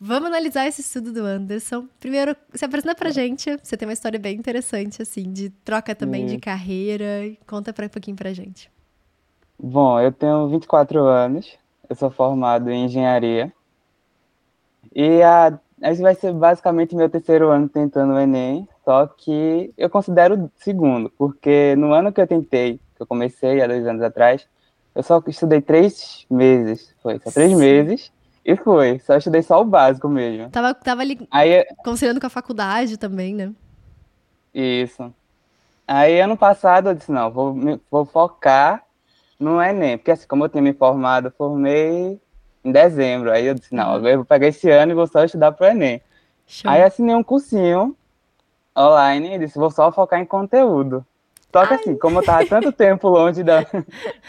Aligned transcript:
Vamos 0.00 0.28
analisar 0.28 0.68
esse 0.68 0.80
estudo 0.80 1.12
do 1.12 1.24
Anderson. 1.24 1.88
Primeiro, 1.98 2.36
se 2.54 2.64
apresenta 2.64 2.94
pra 2.94 3.10
gente. 3.10 3.58
Você 3.60 3.76
tem 3.76 3.88
uma 3.88 3.92
história 3.92 4.18
bem 4.18 4.36
interessante, 4.36 5.02
assim, 5.02 5.32
de 5.32 5.50
troca 5.50 5.92
também 5.92 6.24
de 6.24 6.38
carreira. 6.38 7.04
Conta 7.46 7.72
pra 7.72 7.86
um 7.86 7.88
pouquinho 7.88 8.16
pra 8.16 8.32
gente. 8.32 8.70
Bom, 9.58 9.98
eu 9.98 10.12
tenho 10.12 10.48
24 10.48 11.04
anos. 11.04 11.58
Eu 11.90 11.96
sou 11.96 12.10
formado 12.10 12.70
em 12.70 12.84
engenharia. 12.84 13.52
E 14.94 15.20
a, 15.20 15.58
esse 15.82 16.00
vai 16.00 16.14
ser 16.14 16.32
basicamente 16.32 16.94
meu 16.94 17.10
terceiro 17.10 17.48
ano 17.48 17.68
tentando 17.68 18.12
o 18.12 18.20
Enem. 18.20 18.68
Só 18.84 19.04
que 19.04 19.74
eu 19.76 19.90
considero 19.90 20.48
segundo, 20.58 21.10
porque 21.18 21.74
no 21.76 21.92
ano 21.92 22.12
que 22.12 22.20
eu 22.20 22.26
tentei, 22.26 22.78
que 22.94 23.02
eu 23.02 23.06
comecei 23.06 23.60
há 23.60 23.66
dois 23.66 23.84
anos 23.84 24.02
atrás, 24.02 24.46
eu 24.94 25.02
só 25.02 25.20
estudei 25.26 25.60
três 25.60 26.24
meses. 26.30 26.94
Foi, 27.02 27.18
só 27.18 27.32
três 27.32 27.50
Sim. 27.50 27.56
meses. 27.56 28.12
E 28.48 28.56
foi, 28.56 28.98
só 29.00 29.14
estudei 29.14 29.42
só 29.42 29.60
o 29.60 29.64
básico 29.66 30.08
mesmo. 30.08 30.48
Tava, 30.48 30.72
tava 30.72 31.02
ali 31.02 31.28
Aí, 31.30 31.66
considerando 31.84 32.18
com 32.18 32.28
a 32.28 32.30
faculdade 32.30 32.96
também, 32.96 33.34
né? 33.34 33.52
Isso. 34.54 35.12
Aí 35.86 36.18
ano 36.18 36.34
passado 36.34 36.88
eu 36.88 36.94
disse, 36.94 37.12
não, 37.12 37.30
vou, 37.30 37.54
vou 37.90 38.06
focar 38.06 38.82
no 39.38 39.60
Enem, 39.60 39.98
porque 39.98 40.12
assim, 40.12 40.26
como 40.26 40.44
eu 40.44 40.48
tinha 40.48 40.62
me 40.62 40.72
formado, 40.72 41.30
formei 41.36 42.18
em 42.64 42.72
dezembro, 42.72 43.30
aí 43.30 43.44
eu 43.44 43.54
disse, 43.54 43.74
não, 43.74 43.98
uhum. 43.98 44.08
eu 44.08 44.16
vou 44.16 44.24
pegar 44.24 44.46
esse 44.46 44.70
ano 44.70 44.92
e 44.92 44.94
vou 44.94 45.06
só 45.06 45.22
estudar 45.24 45.52
pro 45.52 45.66
Enem. 45.66 46.00
Show. 46.46 46.70
Aí 46.70 46.82
assinei 46.82 47.14
um 47.14 47.22
cursinho 47.22 47.94
online 48.74 49.34
e 49.34 49.38
disse, 49.40 49.58
vou 49.58 49.70
só 49.70 49.92
focar 49.92 50.20
em 50.20 50.24
conteúdo. 50.24 51.04
Só 51.52 51.66
que 51.66 51.74
assim, 51.74 51.96
como 51.96 52.18
eu 52.18 52.22
tava 52.22 52.44
tanto 52.46 52.70
tempo 52.72 53.08
longe 53.08 53.42
da, 53.42 53.64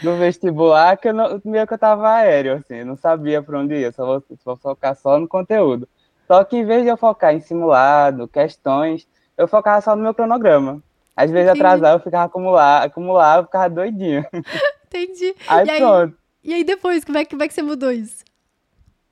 do 0.02 0.16
vestibular, 0.16 0.96
que 0.96 1.08
eu 1.08 1.14
não, 1.14 1.40
meio 1.44 1.66
que 1.66 1.74
eu 1.74 1.78
tava 1.78 2.08
aéreo, 2.08 2.54
assim, 2.54 2.82
não 2.82 2.96
sabia 2.96 3.42
para 3.42 3.58
onde 3.58 3.74
ir, 3.74 3.92
só 3.92 4.06
vou, 4.06 4.24
vou 4.44 4.56
focar 4.56 4.96
só 4.96 5.18
no 5.18 5.28
conteúdo. 5.28 5.86
Só 6.26 6.42
que 6.44 6.56
em 6.56 6.64
vez 6.64 6.82
de 6.82 6.88
eu 6.88 6.96
focar 6.96 7.34
em 7.34 7.40
simulado, 7.40 8.26
questões, 8.28 9.06
eu 9.36 9.46
focava 9.46 9.80
só 9.80 9.94
no 9.94 10.02
meu 10.02 10.14
cronograma. 10.14 10.82
Às 11.14 11.30
vezes 11.30 11.50
Entendi. 11.50 11.66
atrasava, 11.66 11.96
eu 11.96 12.04
ficava 12.04 12.24
acumular, 12.24 12.82
acumulava, 12.82 13.42
eu 13.42 13.44
ficava 13.46 13.68
doidinho. 13.68 14.24
Entendi. 14.86 15.34
Aí, 15.46 15.66
e 15.66 15.70
aí 15.70 15.80
pronto. 15.80 16.16
E 16.42 16.54
aí 16.54 16.64
depois, 16.64 17.04
como 17.04 17.18
é, 17.18 17.24
como 17.26 17.42
é 17.42 17.48
que 17.48 17.52
você 17.52 17.62
mudou 17.62 17.92
isso? 17.92 18.24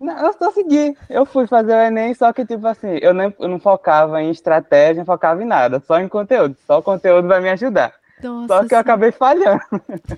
Não, 0.01 0.17
eu 0.19 0.33
só 0.33 0.53
segui. 0.53 0.97
Eu 1.11 1.27
fui 1.27 1.47
fazer 1.47 1.73
o 1.73 1.81
Enem, 1.81 2.15
só 2.15 2.33
que, 2.33 2.47
tipo 2.47 2.67
assim, 2.67 2.99
eu, 3.03 3.13
nem, 3.13 3.35
eu 3.39 3.49
não 3.49 3.59
focava 3.59 4.23
em 4.23 4.31
estratégia, 4.31 5.01
não 5.01 5.05
focava 5.05 5.43
em 5.43 5.47
nada, 5.47 5.81
só 5.81 5.99
em 5.99 6.09
conteúdo. 6.09 6.57
Só 6.67 6.79
o 6.79 6.83
conteúdo 6.83 7.27
vai 7.27 7.41
me 7.41 7.51
ajudar. 7.51 7.95
Nossa, 8.23 8.47
só 8.47 8.69
que 8.69 8.75
eu 8.75 8.79
acabei 8.79 9.11
falhando. 9.11 9.61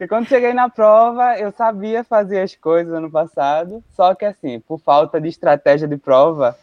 Porque 0.00 0.08
quando 0.08 0.28
cheguei 0.28 0.54
na 0.54 0.68
prova, 0.68 1.38
eu 1.38 1.52
sabia 1.52 2.02
fazer 2.02 2.40
as 2.40 2.54
coisas 2.54 2.94
ano 2.94 3.10
passado, 3.10 3.84
só 3.94 4.14
que, 4.14 4.24
assim, 4.24 4.58
por 4.60 4.78
falta 4.78 5.20
de 5.20 5.28
estratégia 5.28 5.86
de 5.86 5.98
prova, 5.98 6.56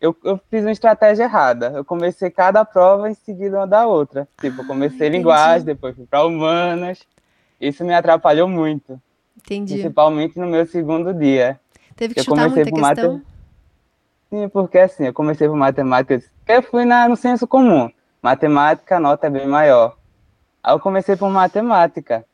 eu, 0.00 0.14
eu 0.22 0.38
fiz 0.50 0.62
uma 0.62 0.70
estratégia 0.70 1.24
errada. 1.24 1.72
Eu 1.74 1.84
comecei 1.84 2.30
cada 2.30 2.64
prova 2.64 3.10
em 3.10 3.14
seguida 3.14 3.56
uma 3.56 3.66
da 3.66 3.86
outra. 3.86 4.28
Tipo, 4.40 4.62
eu 4.62 4.66
comecei 4.66 5.08
ah, 5.08 5.10
linguagem, 5.10 5.64
depois 5.64 5.96
fui 5.96 6.06
para 6.06 6.24
humanas. 6.24 7.00
Isso 7.60 7.84
me 7.84 7.94
atrapalhou 7.94 8.46
muito. 8.46 9.00
Entendi. 9.36 9.74
Principalmente 9.74 10.38
no 10.38 10.46
meu 10.46 10.66
segundo 10.66 11.12
dia. 11.12 11.58
Teve 11.96 12.14
que 12.14 12.20
eu 12.20 12.24
chutar 12.24 12.48
muita 12.48 12.70
questão? 12.70 13.12
Mate... 13.14 13.24
Sim, 14.30 14.48
porque 14.48 14.78
assim, 14.78 15.06
eu 15.06 15.12
comecei 15.12 15.48
por 15.48 15.56
matemática, 15.56 16.22
eu 16.48 16.62
fui 16.62 16.84
na, 16.84 17.08
no 17.08 17.16
senso 17.16 17.46
comum. 17.46 17.90
Matemática, 18.20 18.96
a 18.96 19.00
nota 19.00 19.26
é 19.26 19.30
bem 19.30 19.46
maior. 19.46 19.96
Aí 20.62 20.74
eu 20.74 20.80
comecei 20.80 21.14
por 21.14 21.30
matemática. 21.30 22.24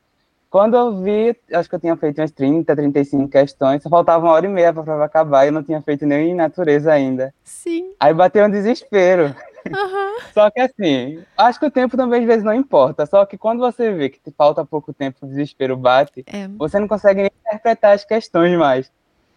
Quando 0.49 0.77
eu 0.77 1.01
vi, 1.01 1.37
acho 1.53 1.69
que 1.69 1.75
eu 1.77 1.81
tinha 1.81 1.97
feito 1.97 2.21
umas 2.21 2.33
30, 2.33 2.75
35 2.75 3.29
questões, 3.29 3.83
só 3.83 3.89
faltava 3.89 4.25
uma 4.25 4.33
hora 4.33 4.47
e 4.47 4.49
meia 4.49 4.73
para 4.73 4.83
a 4.83 4.85
prova 4.85 5.05
acabar 5.05 5.45
e 5.45 5.49
eu 5.49 5.53
não 5.53 5.63
tinha 5.63 5.81
feito 5.81 6.05
nem 6.05 6.31
em 6.31 6.35
natureza 6.35 6.93
ainda. 6.93 7.33
Sim. 7.45 7.93
Aí 8.01 8.13
bateu 8.13 8.45
um 8.45 8.51
desespero. 8.51 9.27
Uhum. 9.67 10.17
Só 10.35 10.51
que 10.51 10.61
assim, 10.61 11.23
acho 11.37 11.61
que 11.61 11.67
o 11.67 11.71
tempo 11.71 11.97
também 11.97 12.23
às 12.23 12.27
vezes 12.27 12.45
não 12.45 12.55
importa. 12.55 13.07
Só 13.07 13.25
que 13.27 13.39
quando 13.39 13.61
você 13.61 13.93
vê 13.93 14.09
que 14.09 14.19
te 14.19 14.33
falta 14.33 14.65
pouco 14.65 14.93
tempo, 14.93 15.19
o 15.23 15.29
desespero 15.29 15.77
bate, 15.77 16.25
é. 16.27 16.49
você 16.57 16.81
não 16.81 16.89
consegue 16.89 17.23
nem 17.23 17.31
interpretar 17.47 17.95
as 17.95 18.05
questões 18.05 18.59
mais. 18.59 18.91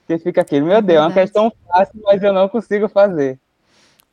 Porque 0.05 0.21
fica 0.21 0.41
aquilo, 0.41 0.67
meu 0.67 0.81
Deus, 0.81 0.99
é 0.99 1.01
uma 1.01 1.13
questão 1.13 1.51
fácil, 1.67 2.01
mas 2.03 2.21
eu 2.21 2.33
não 2.33 2.49
consigo 2.49 2.89
fazer. 2.89 3.39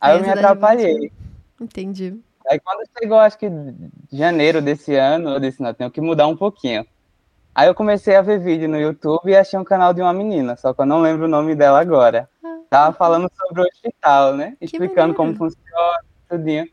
Aí 0.01 0.17
é 0.17 0.19
eu 0.19 0.23
me 0.23 0.31
atrapalhei. 0.31 1.13
Entendi. 1.61 2.17
Aí 2.49 2.59
quando 2.61 2.89
chegou, 2.99 3.19
acho 3.19 3.37
que 3.39 3.51
janeiro 4.11 4.63
desse 4.63 4.95
ano, 4.95 5.31
eu 5.31 5.41
disse, 5.41 5.61
não, 5.61 5.75
tenho 5.75 5.91
que 5.91 6.01
mudar 6.01 6.27
um 6.27 6.37
pouquinho. 6.37 6.87
Aí 7.55 7.69
eu 7.69 7.75
comecei 7.75 8.15
a 8.15 8.23
ver 8.23 8.39
vídeo 8.39 8.69
no 8.69 8.79
YouTube 8.79 9.31
e 9.31 9.37
achei 9.37 9.59
um 9.59 9.65
canal 9.65 9.93
de 9.93 10.01
uma 10.01 10.13
menina, 10.13 10.57
só 10.57 10.73
que 10.73 10.81
eu 10.81 10.87
não 10.87 11.01
lembro 11.01 11.27
o 11.27 11.29
nome 11.29 11.55
dela 11.55 11.81
agora. 11.81 12.29
Ah, 12.43 12.59
Tava 12.71 12.97
falando 12.97 13.29
sobre 13.37 13.63
o 13.63 13.65
hospital, 13.65 14.37
né? 14.37 14.57
Explicando 14.61 15.13
como 15.15 15.35
funciona, 15.35 16.01
tudinho. 16.29 16.69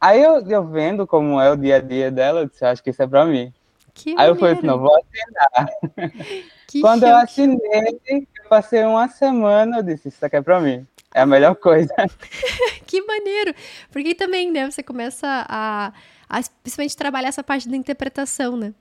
Aí 0.00 0.22
eu, 0.22 0.40
eu 0.48 0.66
vendo 0.66 1.06
como 1.06 1.40
é 1.40 1.50
o 1.50 1.56
dia 1.56 1.76
a 1.76 1.80
dia 1.80 2.10
dela, 2.10 2.40
eu 2.40 2.46
disse, 2.46 2.64
acho 2.64 2.82
que 2.82 2.90
isso 2.90 3.02
é 3.02 3.06
pra 3.06 3.26
mim. 3.26 3.52
Que 3.92 4.14
Aí 4.18 4.28
eu 4.28 4.36
falei, 4.36 4.58
não, 4.62 4.78
vou 4.78 4.96
assinar. 4.96 5.68
Que 6.74 6.80
Quando 6.80 7.04
eu 7.04 7.14
assinei, 7.14 8.00
eu 8.08 8.48
passei 8.48 8.82
uma 8.82 9.06
semana, 9.06 9.78
eu 9.78 9.82
disse, 9.84 10.08
isso 10.08 10.26
aqui 10.26 10.34
é 10.34 10.42
pra 10.42 10.58
mim. 10.58 10.84
É 11.14 11.20
a 11.20 11.26
melhor 11.26 11.54
coisa. 11.54 11.94
que 12.84 13.00
maneiro! 13.02 13.54
Porque 13.92 14.12
também, 14.12 14.50
né, 14.50 14.68
você 14.68 14.82
começa 14.82 15.46
a, 15.48 15.92
a 16.28 16.40
principalmente 16.64 16.96
trabalhar 16.96 17.28
essa 17.28 17.44
parte 17.44 17.68
da 17.68 17.76
interpretação, 17.76 18.56
né? 18.56 18.74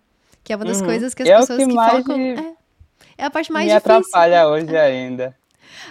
Que 0.43 0.53
é 0.53 0.55
uma 0.55 0.65
das 0.65 0.79
uhum. 0.79 0.87
coisas 0.87 1.13
que 1.13 1.21
as 1.21 1.29
é 1.29 1.37
pessoas 1.37 1.59
que, 1.59 1.67
que 1.67 1.73
focam. 1.73 2.17
De... 2.17 2.29
É, 2.31 2.53
é, 3.19 3.25
a 3.25 3.29
parte 3.29 3.51
mais 3.51 3.67
me 3.67 3.73
difícil. 3.75 3.93
Me 3.93 3.99
atrapalha 3.99 4.47
hoje 4.47 4.75
ainda. 4.75 5.37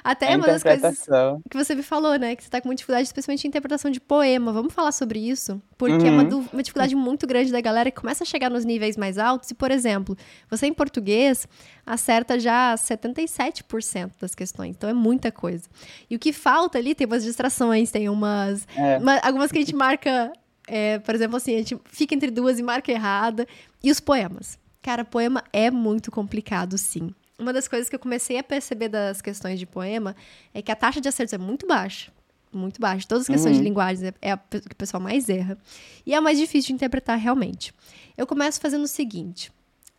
Até 0.03 0.37
uma 0.37 0.47
das 0.47 0.63
coisas 0.63 1.07
que 1.51 1.57
você 1.57 1.75
me 1.75 1.83
falou, 1.83 2.17
né? 2.17 2.37
Que 2.37 2.45
você 2.45 2.51
tá 2.51 2.61
com 2.61 2.69
muita 2.69 2.79
dificuldade, 2.79 3.07
especialmente 3.07 3.45
em 3.45 3.49
interpretação 3.49 3.91
de 3.91 4.01
poema. 4.01 4.53
Vamos 4.53 4.73
falar 4.73 4.93
sobre 4.93 5.19
isso? 5.19 5.61
Porque 5.77 5.95
uhum. 5.95 6.07
é 6.07 6.11
uma, 6.11 6.23
uhum. 6.23 6.49
uma, 6.53 6.63
dificuldade 6.63 6.95
muito 6.95 7.27
grande 7.27 7.53
da 7.53 7.61
galera 7.61 7.91
que 7.91 8.01
começa 8.01 8.25
a 8.25 8.27
chegar 8.27 8.51
nos 8.51 8.65
níveis 8.65 8.97
mais 8.97 9.19
altos. 9.19 9.51
E, 9.51 9.55
por 9.55 9.71
exemplo, 9.71 10.17
você 10.51 10.67
em 10.67 10.73
português 10.73 11.47
acerta 11.87 12.39
já 12.39 12.75
77% 12.75 14.13
das 14.21 14.35
questões. 14.35 14.71
Então 14.77 14.89
é 14.89 14.95
muita 14.95 15.31
coisa. 15.31 15.65
E 16.09 16.17
o 16.17 16.19
que 16.19 16.33
falta 16.33 16.79
ali 16.79 16.95
tem 16.95 17.07
umas 17.07 17.25
distrações, 17.25 17.91
tem 17.91 18.09
umas. 18.09 18.67
É. 18.77 18.99
Uma, 18.99 19.19
algumas 19.19 19.51
que 19.51 19.59
a 19.59 19.61
gente 19.61 19.75
marca. 19.75 20.33
É, 20.69 21.01
por 21.01 21.15
exemplo, 21.15 21.37
assim, 21.37 21.55
a 21.55 21.59
gente 21.59 21.77
fica 21.87 22.15
entre 22.15 22.31
duas 22.31 22.59
e 22.59 22.63
marca 22.63 22.91
errada. 22.91 23.47
E 23.83 23.91
os 23.91 24.01
poemas. 24.01 24.59
Cara, 24.81 25.05
poema 25.05 25.45
é 25.53 25.71
muito 25.71 26.11
complicado, 26.11 26.77
sim 26.77 27.15
uma 27.43 27.53
das 27.53 27.69
coisas 27.69 27.89
que 27.89 27.95
eu 27.95 28.01
comecei 28.01 28.39
a 28.39 28.43
perceber 28.43 28.89
das 28.89 29.21
questões 29.21 29.59
de 29.59 29.67
poema 29.67 30.17
é 30.55 30.63
que 30.63 30.73
a 30.73 30.77
taxa 30.77 31.01
de 31.01 31.09
acertos 31.09 31.33
é 31.33 31.39
muito 31.39 31.67
baixa. 31.67 32.11
Muito 32.53 32.81
baixa. 32.81 33.07
Todas 33.09 33.23
as 33.23 33.29
questões 33.29 33.57
uhum. 33.57 33.63
de 33.63 33.69
linguagem 33.69 34.13
é, 34.21 34.33
a 34.33 34.37
que 34.37 34.73
o 34.73 34.77
pessoal 34.77 35.03
mais 35.03 35.29
erra. 35.29 35.59
E 36.05 36.13
é 36.13 36.17
a 36.17 36.21
mais 36.21 36.39
difícil 36.39 36.69
de 36.69 36.75
interpretar 36.75 37.19
realmente. 37.19 37.73
Eu 38.17 38.27
começo 38.27 38.61
fazendo 38.61 38.85
o 38.85 38.89
seguinte: 38.89 39.51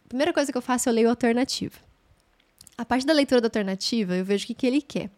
a 0.05 0.07
primeira 0.07 0.31
coisa 0.31 0.51
que 0.51 0.57
eu 0.57 0.61
faço, 0.61 0.87
eu 0.87 0.93
leio 0.93 1.07
a 1.07 1.11
alternativa. 1.11 1.75
A 2.77 2.85
parte 2.85 3.05
da 3.05 3.13
leitura 3.13 3.39
da 3.39 3.47
alternativa, 3.47 4.15
eu 4.15 4.25
vejo 4.25 4.45
o 4.45 4.47
que, 4.47 4.53
que 4.53 4.67
ele 4.67 4.81
quer. 4.81 5.09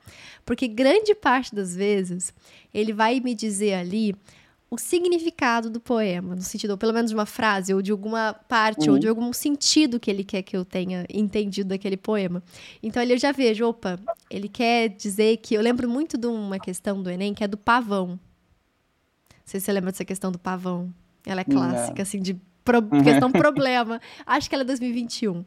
Porque 0.45 0.67
grande 0.67 1.15
parte 1.15 1.53
das 1.53 1.75
vezes, 1.75 2.33
ele 2.73 2.91
vai 2.91 3.19
me 3.19 3.33
dizer 3.33 3.73
ali 3.73 4.15
o 4.75 4.77
significado 4.77 5.69
do 5.69 5.79
poema, 5.79 6.35
no 6.35 6.41
sentido, 6.41 6.71
ou 6.71 6.77
pelo 6.77 6.93
menos 6.93 7.09
de 7.09 7.15
uma 7.15 7.25
frase, 7.25 7.73
ou 7.73 7.81
de 7.81 7.91
alguma 7.91 8.33
parte, 8.47 8.87
uhum. 8.87 8.95
ou 8.95 8.99
de 8.99 9.07
algum 9.07 9.33
sentido 9.33 9.99
que 9.99 10.11
ele 10.11 10.23
quer 10.23 10.43
que 10.43 10.55
eu 10.55 10.63
tenha 10.63 11.05
entendido 11.09 11.69
daquele 11.69 11.97
poema. 11.97 12.43
Então 12.83 13.01
ali 13.01 13.13
eu 13.13 13.17
já 13.17 13.31
vejo, 13.31 13.65
opa, 13.65 13.99
ele 14.29 14.47
quer 14.47 14.89
dizer 14.89 15.37
que. 15.37 15.55
Eu 15.55 15.61
lembro 15.61 15.89
muito 15.89 16.17
de 16.17 16.27
uma 16.27 16.59
questão 16.59 17.01
do 17.01 17.09
Enem 17.09 17.33
que 17.33 17.43
é 17.43 17.47
do 17.47 17.57
pavão. 17.57 18.07
Não 18.09 18.19
sei 19.45 19.59
se 19.59 19.65
você 19.65 19.73
lembra 19.73 19.91
dessa 19.91 20.05
questão 20.05 20.31
do 20.31 20.39
pavão. 20.39 20.93
Ela 21.25 21.41
é 21.41 21.43
clássica, 21.43 21.95
Não. 21.95 22.01
assim, 22.01 22.21
de 22.21 22.35
pro, 22.63 22.81
questão 23.03 23.31
problema. 23.31 23.99
Acho 24.25 24.49
que 24.49 24.55
ela 24.55 24.63
é 24.63 24.67
2021. 24.67 25.43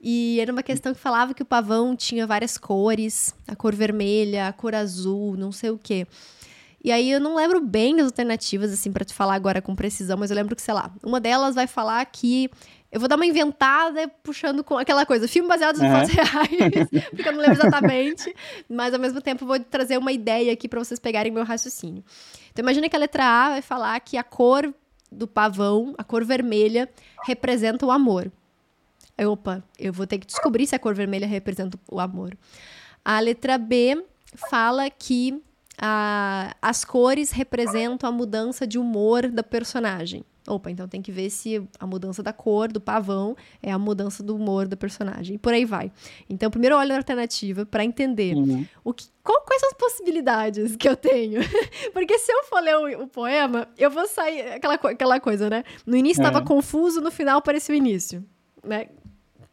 E 0.00 0.38
era 0.40 0.52
uma 0.52 0.62
questão 0.62 0.94
que 0.94 1.00
falava 1.00 1.34
que 1.34 1.42
o 1.42 1.46
pavão 1.46 1.96
tinha 1.96 2.26
várias 2.26 2.56
cores, 2.56 3.34
a 3.46 3.56
cor 3.56 3.74
vermelha, 3.74 4.46
a 4.46 4.52
cor 4.52 4.74
azul, 4.74 5.36
não 5.36 5.50
sei 5.50 5.70
o 5.70 5.78
quê. 5.78 6.06
E 6.82 6.92
aí 6.92 7.10
eu 7.10 7.20
não 7.20 7.34
lembro 7.34 7.60
bem 7.60 8.00
as 8.00 8.06
alternativas, 8.06 8.72
assim, 8.72 8.92
para 8.92 9.04
te 9.04 9.12
falar 9.12 9.34
agora 9.34 9.60
com 9.60 9.74
precisão, 9.74 10.16
mas 10.16 10.30
eu 10.30 10.36
lembro 10.36 10.54
que, 10.54 10.62
sei 10.62 10.74
lá, 10.74 10.90
uma 11.02 11.20
delas 11.20 11.54
vai 11.54 11.66
falar 11.66 12.04
que. 12.06 12.50
Eu 12.90 12.98
vou 12.98 13.06
dar 13.06 13.16
uma 13.16 13.26
inventada 13.26 14.08
puxando 14.22 14.64
com 14.64 14.78
aquela 14.78 15.04
coisa, 15.04 15.28
filme 15.28 15.46
baseado 15.46 15.78
em 15.78 15.84
uhum. 15.84 15.92
fatos 15.92 16.08
reais, 16.08 16.88
porque 17.14 17.28
eu 17.28 17.32
não 17.32 17.40
lembro 17.40 17.58
exatamente, 17.60 18.34
mas 18.66 18.94
ao 18.94 18.98
mesmo 18.98 19.20
tempo 19.20 19.44
vou 19.44 19.60
trazer 19.60 19.98
uma 19.98 20.10
ideia 20.10 20.50
aqui 20.54 20.66
para 20.66 20.82
vocês 20.82 20.98
pegarem 20.98 21.30
meu 21.30 21.44
raciocínio. 21.44 22.02
Então 22.50 22.62
imagina 22.62 22.88
que 22.88 22.96
a 22.96 22.98
letra 22.98 23.24
A 23.24 23.50
vai 23.50 23.60
falar 23.60 24.00
que 24.00 24.16
a 24.16 24.22
cor 24.22 24.72
do 25.12 25.28
pavão, 25.28 25.94
a 25.98 26.04
cor 26.04 26.24
vermelha, 26.24 26.88
representa 27.26 27.84
o 27.84 27.90
amor. 27.90 28.32
Aí, 29.18 29.26
opa, 29.26 29.62
eu 29.78 29.92
vou 29.92 30.06
ter 30.06 30.16
que 30.16 30.26
descobrir 30.26 30.66
se 30.66 30.74
a 30.74 30.78
cor 30.78 30.94
vermelha 30.94 31.26
representa 31.26 31.78
o 31.90 32.00
amor. 32.00 32.38
A 33.04 33.20
letra 33.20 33.58
B 33.58 34.02
fala 34.48 34.88
que 34.88 35.42
a, 35.80 36.54
as 36.60 36.84
cores 36.84 37.30
representam 37.30 38.08
a 38.08 38.12
mudança 38.12 38.66
de 38.66 38.78
humor 38.78 39.28
da 39.28 39.42
personagem. 39.42 40.24
Opa, 40.48 40.70
então 40.70 40.88
tem 40.88 41.02
que 41.02 41.12
ver 41.12 41.28
se 41.28 41.62
a 41.78 41.86
mudança 41.86 42.22
da 42.22 42.32
cor 42.32 42.72
do 42.72 42.80
pavão 42.80 43.36
é 43.62 43.70
a 43.70 43.78
mudança 43.78 44.22
do 44.22 44.34
humor 44.34 44.66
da 44.66 44.76
personagem. 44.76 45.36
E 45.36 45.38
por 45.38 45.52
aí 45.52 45.64
vai. 45.66 45.92
Então, 46.28 46.50
primeiro 46.50 46.74
eu 46.74 46.78
olho 46.78 46.94
a 46.94 46.96
alternativa 46.96 47.66
para 47.66 47.84
entender 47.84 48.34
uhum. 48.34 48.66
o 48.82 48.94
que, 48.94 49.08
qual, 49.22 49.42
quais 49.42 49.60
são 49.60 49.68
as 49.68 49.76
possibilidades 49.76 50.74
que 50.74 50.88
eu 50.88 50.96
tenho. 50.96 51.42
Porque 51.92 52.18
se 52.18 52.32
eu 52.32 52.44
for 52.44 52.60
ler 52.60 52.76
o, 52.76 53.02
o, 53.02 53.06
poema, 53.06 53.68
eu 53.76 53.90
vou 53.90 54.08
sair. 54.08 54.52
Aquela, 54.52 54.74
aquela 54.74 55.20
coisa, 55.20 55.50
né? 55.50 55.64
No 55.86 55.94
início 55.94 56.22
estava 56.22 56.38
é. 56.38 56.44
confuso, 56.44 57.02
no 57.02 57.10
final 57.10 57.38
apareceu 57.38 57.74
o 57.74 57.78
início. 57.78 58.24
Né? 58.64 58.88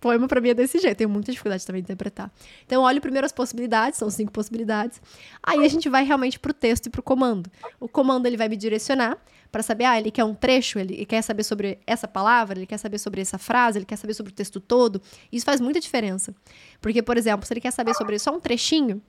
Poema 0.06 0.28
para 0.28 0.40
mim 0.40 0.50
é 0.50 0.54
desse 0.54 0.78
jeito, 0.78 0.98
tenho 0.98 1.10
muita 1.10 1.31
dificuldade 1.31 1.66
também 1.66 1.81
de 1.81 1.88
interpretar. 1.88 2.31
Então, 2.63 2.84
olho 2.84 3.02
primeiro 3.02 3.25
as 3.25 3.31
possibilidades, 3.31 3.98
são 3.98 4.07
cinco 4.07 4.31
possibilidades. 4.31 5.02
Aí 5.42 5.66
a 5.66 5.68
gente 5.68 5.90
vai 5.90 6.04
realmente 6.04 6.38
pro 6.38 6.54
texto 6.54 6.86
e 6.86 6.90
pro 6.92 7.02
comando. 7.02 7.50
O 7.80 7.90
comando 7.90 8.28
ele 8.28 8.38
vai 8.38 8.48
me 8.48 8.56
direcionar 8.56 9.18
para 9.52 9.63
saber, 9.63 9.86
ah, 9.86 10.00
ele 10.00 10.12
quer 10.12 10.24
um 10.24 10.36
trecho, 10.36 10.78
ele 10.78 11.07
quer 11.07 11.24
saber 11.24 11.42
sobre 11.42 11.80
essa 11.88 12.07
palavra, 12.07 12.60
ele 12.60 12.68
quer 12.68 12.78
saber 12.78 13.00
sobre 13.00 13.19
essa 13.19 13.40
frase, 13.40 13.80
ele 13.80 13.86
quer 13.86 13.96
saber 13.96 14.13
sobre 14.13 14.31
o 14.31 14.36
texto 14.36 14.60
todo. 14.60 15.02
Isso 15.31 15.44
faz 15.44 15.60
muita 15.60 15.80
diferença. 15.80 16.36
Porque, 16.80 17.01
por 17.01 17.18
exemplo, 17.18 17.44
se 17.44 17.51
ele 17.51 17.62
quer 17.62 17.72
saber 17.72 17.96
sobre 17.96 18.19
só 18.19 18.31
um 18.31 18.40
trechinho, 18.40 19.01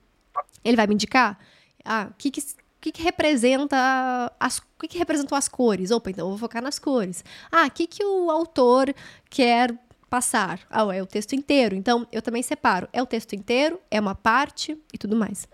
ele 0.65 0.75
vai 0.75 0.87
me 0.87 0.95
indicar, 0.95 1.37
ah, 1.85 2.07
o 2.09 2.15
que 2.17 2.31
que 2.31 2.41
o 2.41 2.79
que, 2.79 2.91
que, 2.91 3.03
representa 3.03 4.31
as, 4.39 4.57
o 4.57 4.63
que, 4.79 4.87
que 4.87 4.97
representam 4.97 5.37
as 5.37 5.47
cores? 5.47 5.91
Opa, 5.91 6.09
então 6.09 6.25
eu 6.25 6.29
vou 6.29 6.39
focar 6.39 6.61
nas 6.61 6.79
cores. 6.79 7.23
Ah, 7.51 7.67
o 7.67 7.71
que, 7.71 7.85
que 7.85 8.03
o 8.03 8.31
autor 8.31 8.95
quer 9.29 9.77
passar? 10.09 10.59
Ah, 10.69 10.83
é 10.93 11.01
o 11.01 11.05
texto 11.05 11.33
inteiro. 11.33 11.75
Então, 11.75 12.07
eu 12.11 12.21
também 12.21 12.41
separo. 12.41 12.87
É 12.91 13.01
o 13.01 13.05
texto 13.05 13.33
inteiro, 13.33 13.79
é 13.91 13.99
uma 13.99 14.15
parte 14.15 14.77
e 14.93 14.97
tudo 14.97 15.15
mais. 15.15 15.47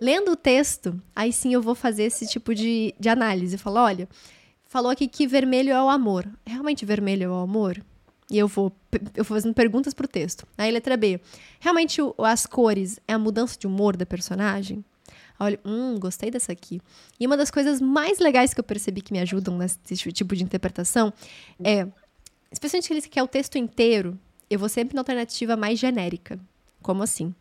Lendo 0.00 0.32
o 0.32 0.36
texto, 0.36 1.00
aí 1.14 1.32
sim 1.32 1.54
eu 1.54 1.62
vou 1.62 1.74
fazer 1.74 2.04
esse 2.04 2.26
tipo 2.26 2.54
de, 2.54 2.94
de 2.98 3.08
análise. 3.08 3.56
Falo, 3.56 3.80
olha, 3.80 4.08
falou 4.66 4.90
aqui 4.90 5.06
que 5.06 5.26
vermelho 5.26 5.72
é 5.72 5.82
o 5.82 5.88
amor. 5.88 6.28
Realmente 6.44 6.84
vermelho 6.84 7.24
é 7.24 7.28
o 7.28 7.34
amor? 7.34 7.82
E 8.30 8.38
eu 8.38 8.48
vou, 8.48 8.72
eu 9.14 9.22
vou 9.22 9.36
fazendo 9.36 9.54
perguntas 9.54 9.94
pro 9.94 10.08
texto. 10.08 10.46
Aí, 10.58 10.70
letra 10.70 10.96
B. 10.96 11.20
Realmente 11.60 12.00
o, 12.02 12.14
as 12.18 12.46
cores 12.46 12.98
é 13.06 13.12
a 13.12 13.18
mudança 13.18 13.58
de 13.58 13.66
humor 13.66 13.96
da 13.96 14.06
personagem? 14.06 14.84
Olha, 15.38 15.58
hum, 15.64 15.98
gostei 15.98 16.30
dessa 16.30 16.52
aqui. 16.52 16.80
E 17.18 17.26
uma 17.26 17.36
das 17.36 17.50
coisas 17.50 17.80
mais 17.80 18.18
legais 18.18 18.54
que 18.54 18.60
eu 18.60 18.64
percebi 18.64 19.00
que 19.00 19.12
me 19.12 19.20
ajudam 19.20 19.58
nesse 19.58 20.12
tipo 20.12 20.34
de 20.34 20.44
interpretação 20.44 21.12
é, 21.62 21.86
especialmente 22.54 22.88
que 22.88 22.94
ele 22.94 23.02
quer 23.02 23.22
o 23.22 23.28
texto 23.28 23.58
inteiro, 23.58 24.18
eu 24.48 24.58
vou 24.58 24.68
sempre 24.68 24.94
na 24.94 25.00
alternativa 25.00 25.56
mais 25.56 25.78
genérica. 25.78 26.38
Como 26.80 27.02
assim? 27.02 27.34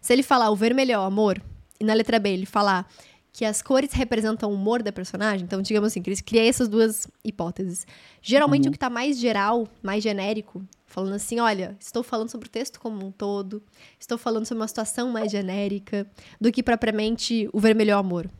Se 0.00 0.12
ele 0.12 0.22
falar 0.22 0.50
o 0.50 0.56
vermelho 0.56 0.92
é 0.92 0.98
o 0.98 1.02
amor, 1.02 1.40
e 1.78 1.84
na 1.84 1.92
letra 1.92 2.18
B 2.18 2.30
ele 2.30 2.46
falar 2.46 2.90
que 3.32 3.44
as 3.44 3.60
cores 3.60 3.92
representam 3.92 4.50
o 4.50 4.54
humor 4.54 4.82
da 4.82 4.90
personagem, 4.90 5.44
então 5.44 5.60
digamos 5.60 5.88
assim, 5.88 6.00
que 6.00 6.08
eles 6.08 6.22
criam 6.22 6.46
essas 6.46 6.68
duas 6.68 7.06
hipóteses. 7.22 7.86
Geralmente 8.22 8.64
uhum. 8.64 8.68
o 8.68 8.72
que 8.72 8.78
está 8.78 8.88
mais 8.88 9.18
geral, 9.18 9.68
mais 9.82 10.02
genérico, 10.02 10.64
falando 10.86 11.14
assim, 11.14 11.38
olha, 11.38 11.76
estou 11.78 12.02
falando 12.02 12.30
sobre 12.30 12.48
o 12.48 12.50
texto 12.50 12.80
como 12.80 13.04
um 13.04 13.10
todo, 13.10 13.62
estou 14.00 14.16
falando 14.16 14.46
sobre 14.46 14.62
uma 14.62 14.68
situação 14.68 15.10
mais 15.10 15.30
genérica, 15.30 16.06
do 16.40 16.50
que 16.50 16.62
propriamente 16.62 17.46
o 17.52 17.60
vermelho 17.60 17.90
é 17.90 17.96
o 17.96 17.98
amor. 17.98 18.30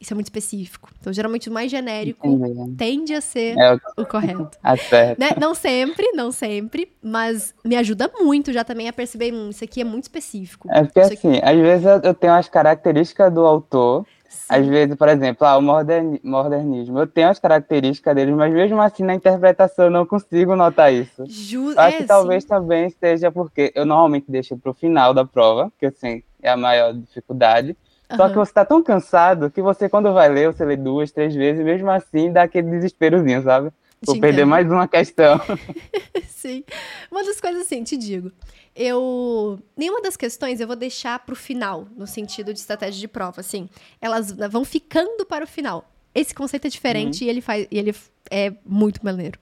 Isso 0.00 0.12
é 0.12 0.14
muito 0.14 0.26
específico. 0.26 0.90
Então, 1.00 1.12
geralmente, 1.12 1.48
o 1.48 1.52
mais 1.52 1.70
genérico 1.70 2.26
Entendi. 2.26 2.76
tende 2.76 3.14
a 3.14 3.20
ser 3.20 3.56
é 3.58 3.74
o... 3.74 4.02
o 4.02 4.06
correto. 4.06 4.58
Certo. 4.88 5.18
Né? 5.18 5.30
Não 5.40 5.54
sempre, 5.54 6.12
não 6.12 6.30
sempre, 6.30 6.92
mas 7.02 7.54
me 7.64 7.76
ajuda 7.76 8.10
muito 8.20 8.52
já 8.52 8.62
também 8.62 8.88
a 8.88 8.92
perceber, 8.92 9.32
hum, 9.32 9.50
isso 9.50 9.64
aqui 9.64 9.80
é 9.80 9.84
muito 9.84 10.04
específico. 10.04 10.68
É 10.70 10.82
porque, 10.84 11.00
assim, 11.00 11.40
às 11.42 11.56
vezes 11.56 11.86
eu 12.02 12.14
tenho 12.14 12.34
as 12.34 12.48
características 12.48 13.32
do 13.32 13.40
autor, 13.46 14.06
Sim. 14.28 14.46
às 14.48 14.66
vezes, 14.66 14.94
por 14.96 15.08
exemplo, 15.08 15.46
ah, 15.46 15.56
o 15.56 15.62
modernismo, 15.62 16.98
eu 16.98 17.06
tenho 17.06 17.28
as 17.28 17.38
características 17.38 18.14
dele, 18.14 18.32
mas 18.32 18.52
mesmo 18.52 18.80
assim, 18.80 19.02
na 19.02 19.14
interpretação, 19.14 19.86
eu 19.86 19.90
não 19.90 20.04
consigo 20.04 20.54
notar 20.54 20.92
isso. 20.92 21.24
Ju... 21.26 21.70
Acho 21.76 21.96
é, 21.96 22.00
que 22.00 22.04
talvez 22.04 22.42
sim. 22.42 22.48
também 22.48 22.90
seja 22.90 23.30
porque 23.32 23.72
eu 23.74 23.86
normalmente 23.86 24.26
deixo 24.28 24.56
para 24.56 24.70
o 24.70 24.74
final 24.74 25.14
da 25.14 25.24
prova, 25.24 25.72
que, 25.78 25.86
assim, 25.86 26.22
é 26.42 26.50
a 26.50 26.56
maior 26.56 26.92
dificuldade, 26.92 27.76
Uhum. 28.10 28.16
Só 28.16 28.28
que 28.28 28.34
você 28.36 28.52
tá 28.52 28.64
tão 28.64 28.82
cansado 28.82 29.50
que 29.50 29.60
você, 29.60 29.88
quando 29.88 30.12
vai 30.12 30.28
ler, 30.28 30.52
você 30.52 30.64
lê 30.64 30.76
duas, 30.76 31.10
três 31.10 31.34
vezes, 31.34 31.60
e 31.60 31.64
mesmo 31.64 31.90
assim 31.90 32.32
dá 32.32 32.42
aquele 32.42 32.70
desesperozinho, 32.70 33.42
sabe? 33.42 33.70
Vou 34.00 34.14
te 34.14 34.20
perder 34.20 34.42
entendo. 34.42 34.50
mais 34.50 34.70
uma 34.70 34.86
questão. 34.86 35.40
Sim. 36.28 36.62
Uma 37.10 37.24
das 37.24 37.40
coisas 37.40 37.62
assim, 37.62 37.82
te 37.82 37.96
digo. 37.96 38.30
Eu. 38.74 39.58
Nenhuma 39.76 40.02
das 40.02 40.16
questões 40.16 40.60
eu 40.60 40.66
vou 40.66 40.76
deixar 40.76 41.18
pro 41.20 41.34
final, 41.34 41.88
no 41.96 42.06
sentido 42.06 42.52
de 42.52 42.60
estratégia 42.60 43.00
de 43.00 43.08
prova, 43.08 43.40
assim. 43.40 43.68
Elas 44.00 44.30
vão 44.50 44.64
ficando 44.64 45.24
para 45.24 45.44
o 45.44 45.48
final. 45.48 45.90
Esse 46.14 46.34
conceito 46.34 46.66
é 46.66 46.70
diferente 46.70 47.22
uhum. 47.22 47.26
e 47.26 47.30
ele 47.30 47.40
faz. 47.40 47.66
E 47.70 47.78
ele 47.78 47.94
é 48.30 48.52
muito 48.64 49.04
maneiro. 49.04 49.38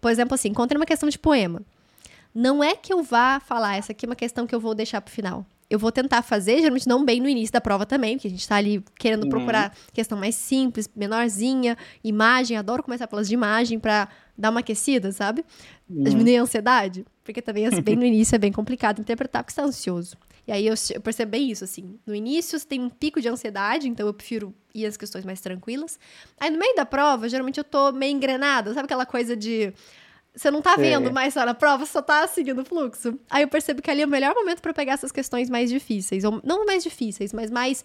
Por 0.00 0.10
exemplo, 0.10 0.34
assim, 0.34 0.48
encontrei 0.48 0.78
uma 0.78 0.86
questão 0.86 1.08
de 1.08 1.18
poema. 1.18 1.60
Não 2.34 2.62
é 2.62 2.76
que 2.76 2.92
eu 2.92 3.02
vá 3.02 3.40
falar, 3.40 3.76
essa 3.76 3.92
aqui 3.92 4.06
é 4.06 4.08
uma 4.08 4.16
questão 4.16 4.46
que 4.46 4.54
eu 4.54 4.60
vou 4.60 4.72
deixar 4.74 5.00
pro 5.00 5.12
final 5.12 5.44
eu 5.70 5.78
vou 5.78 5.92
tentar 5.92 6.22
fazer, 6.22 6.56
geralmente 6.58 6.88
não 6.88 7.04
bem 7.04 7.20
no 7.20 7.28
início 7.28 7.52
da 7.52 7.60
prova 7.60 7.86
também, 7.86 8.16
porque 8.16 8.26
a 8.26 8.30
gente 8.30 8.46
tá 8.46 8.56
ali 8.56 8.84
querendo 8.98 9.22
uhum. 9.22 9.30
procurar 9.30 9.72
questão 9.92 10.18
mais 10.18 10.34
simples, 10.34 10.90
menorzinha, 10.96 11.78
imagem, 12.02 12.56
adoro 12.56 12.82
começar 12.82 13.06
pelas 13.06 13.28
de 13.28 13.34
imagem 13.34 13.78
para 13.78 14.08
dar 14.36 14.50
uma 14.50 14.60
aquecida, 14.60 15.12
sabe? 15.12 15.44
Uhum. 15.88 16.02
Diminuir 16.02 16.38
a 16.38 16.42
ansiedade, 16.42 17.06
porque 17.22 17.40
também 17.40 17.66
assim, 17.66 17.80
bem 17.80 17.94
no 17.94 18.04
início 18.04 18.34
é 18.34 18.38
bem 18.38 18.50
complicado 18.50 19.00
interpretar 19.00 19.44
porque 19.44 19.52
você 19.52 19.60
tá 19.60 19.66
ansioso. 19.66 20.16
E 20.48 20.52
aí 20.52 20.66
eu, 20.66 20.74
eu 20.92 21.00
percebo 21.00 21.30
bem 21.30 21.48
isso, 21.48 21.62
assim. 21.62 21.96
No 22.04 22.12
início 22.12 22.58
você 22.58 22.66
tem 22.66 22.80
um 22.80 22.90
pico 22.90 23.20
de 23.20 23.28
ansiedade, 23.28 23.88
então 23.88 24.08
eu 24.08 24.12
prefiro 24.12 24.52
ir 24.74 24.84
às 24.84 24.96
questões 24.96 25.24
mais 25.24 25.40
tranquilas. 25.40 25.96
Aí 26.40 26.50
no 26.50 26.58
meio 26.58 26.74
da 26.74 26.84
prova, 26.84 27.28
geralmente 27.28 27.58
eu 27.58 27.64
tô 27.64 27.92
meio 27.92 28.12
engrenada, 28.12 28.74
sabe 28.74 28.86
aquela 28.86 29.06
coisa 29.06 29.36
de 29.36 29.72
você 30.34 30.50
não 30.50 30.62
tá 30.62 30.76
vendo 30.76 31.12
mais 31.12 31.34
só 31.34 31.44
na 31.44 31.54
prova, 31.54 31.84
só 31.86 32.00
tá 32.00 32.26
seguindo 32.26 32.62
o 32.62 32.64
fluxo. 32.64 33.18
Aí 33.28 33.42
eu 33.42 33.48
percebo 33.48 33.82
que 33.82 33.90
ali 33.90 34.02
é 34.02 34.06
o 34.06 34.08
melhor 34.08 34.34
momento 34.34 34.62
para 34.62 34.72
pegar 34.72 34.92
essas 34.92 35.12
questões 35.12 35.50
mais 35.50 35.70
difíceis. 35.70 36.24
Ou 36.24 36.40
não 36.44 36.64
mais 36.64 36.82
difíceis, 36.82 37.32
mas 37.32 37.50
mais 37.50 37.84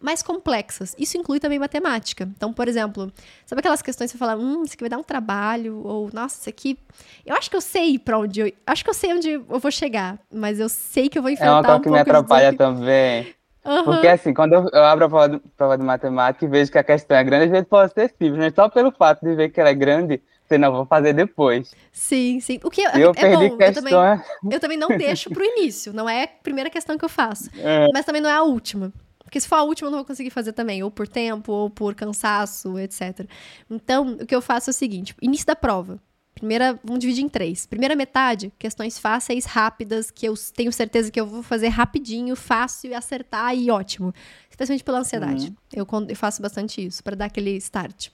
mais 0.00 0.22
complexas. 0.22 0.94
Isso 0.98 1.18
inclui 1.18 1.40
também 1.40 1.58
matemática. 1.58 2.28
Então, 2.36 2.52
por 2.52 2.68
exemplo, 2.68 3.12
sabe 3.44 3.60
aquelas 3.60 3.82
questões 3.82 4.12
que 4.12 4.16
você 4.16 4.18
fala, 4.18 4.36
hum, 4.36 4.62
isso 4.62 4.74
aqui 4.74 4.84
vai 4.84 4.90
dar 4.90 4.98
um 4.98 5.02
trabalho, 5.02 5.82
ou 5.84 6.08
nossa, 6.12 6.40
isso 6.40 6.48
aqui. 6.48 6.78
Eu 7.26 7.34
acho 7.34 7.50
que 7.50 7.56
eu 7.56 7.60
sei 7.60 7.98
para 7.98 8.18
onde 8.18 8.40
eu. 8.40 8.52
Acho 8.66 8.84
que 8.84 8.90
eu 8.90 8.94
sei 8.94 9.12
onde 9.12 9.30
eu 9.30 9.58
vou 9.58 9.70
chegar, 9.70 10.18
mas 10.32 10.60
eu 10.60 10.68
sei 10.68 11.08
que 11.08 11.18
eu 11.18 11.22
vou 11.22 11.30
enfrentar. 11.30 11.50
É 11.50 11.54
uma 11.54 11.62
coisa 11.64 11.78
um 11.78 11.82
que 11.82 11.90
me 11.90 11.98
atrapalha 11.98 12.52
também. 12.56 13.34
Uhum. 13.64 13.84
Porque 13.84 14.06
assim, 14.06 14.32
quando 14.32 14.54
eu, 14.54 14.68
eu 14.72 14.84
abro 14.84 15.04
a 15.04 15.08
prova 15.08 15.28
de, 15.28 15.38
prova 15.56 15.76
de, 15.76 15.84
matemática 15.84 16.44
e 16.44 16.48
vejo 16.48 16.70
que 16.70 16.78
a 16.78 16.84
questão 16.84 17.16
é 17.16 17.24
grande, 17.24 17.44
às 17.46 17.50
vezes 17.50 17.68
pode 17.68 17.92
ser 17.92 18.08
simples, 18.08 18.38
mas 18.38 18.54
só 18.54 18.68
pelo 18.68 18.90
fato 18.92 19.26
de 19.26 19.34
ver 19.34 19.50
que 19.50 19.60
ela 19.60 19.68
é 19.68 19.74
grande, 19.74 20.22
Senão 20.48 20.72
vou 20.72 20.86
fazer 20.86 21.12
depois. 21.12 21.74
Sim, 21.92 22.40
sim. 22.40 22.58
O 22.64 22.70
que 22.70 22.80
é, 22.80 23.02
eu 23.02 23.10
é 23.10 23.12
perdi 23.12 23.48
bom. 23.50 23.56
Questão... 23.58 23.86
Eu, 23.86 23.90
também, 23.90 24.52
eu 24.52 24.60
também 24.60 24.78
não 24.78 24.88
deixo 24.88 25.30
pro 25.30 25.44
início. 25.44 25.92
Não 25.92 26.08
é 26.08 26.24
a 26.24 26.28
primeira 26.28 26.70
questão 26.70 26.96
que 26.96 27.04
eu 27.04 27.08
faço. 27.08 27.50
É. 27.58 27.86
Mas 27.92 28.06
também 28.06 28.22
não 28.22 28.30
é 28.30 28.34
a 28.34 28.42
última. 28.42 28.92
Porque 29.18 29.38
se 29.38 29.46
for 29.46 29.56
a 29.56 29.62
última, 29.62 29.88
eu 29.88 29.90
não 29.90 29.98
vou 29.98 30.06
conseguir 30.06 30.30
fazer 30.30 30.52
também. 30.52 30.82
Ou 30.82 30.90
por 30.90 31.06
tempo, 31.06 31.52
ou 31.52 31.68
por 31.68 31.94
cansaço, 31.94 32.78
etc. 32.78 33.28
Então, 33.70 34.16
o 34.20 34.26
que 34.26 34.34
eu 34.34 34.40
faço 34.40 34.70
é 34.70 34.72
o 34.72 34.74
seguinte. 34.74 35.14
Início 35.20 35.46
da 35.46 35.54
prova. 35.54 36.00
Primeira, 36.34 36.78
vamos 36.84 37.00
dividir 37.00 37.24
em 37.24 37.28
três. 37.28 37.66
Primeira 37.66 37.96
metade, 37.96 38.52
questões 38.58 38.98
fáceis, 38.98 39.44
rápidas, 39.44 40.10
que 40.10 40.24
eu 40.24 40.34
tenho 40.54 40.72
certeza 40.72 41.10
que 41.10 41.20
eu 41.20 41.26
vou 41.26 41.42
fazer 41.42 41.68
rapidinho, 41.68 42.34
fácil 42.36 42.92
e 42.92 42.94
acertar 42.94 43.54
e 43.54 43.70
ótimo. 43.70 44.14
Especialmente 44.48 44.84
pela 44.84 45.00
ansiedade. 45.00 45.48
Uhum. 45.48 45.86
Eu, 46.00 46.06
eu 46.08 46.16
faço 46.16 46.40
bastante 46.40 46.86
isso, 46.86 47.02
para 47.02 47.16
dar 47.16 47.24
aquele 47.26 47.56
start. 47.56 48.08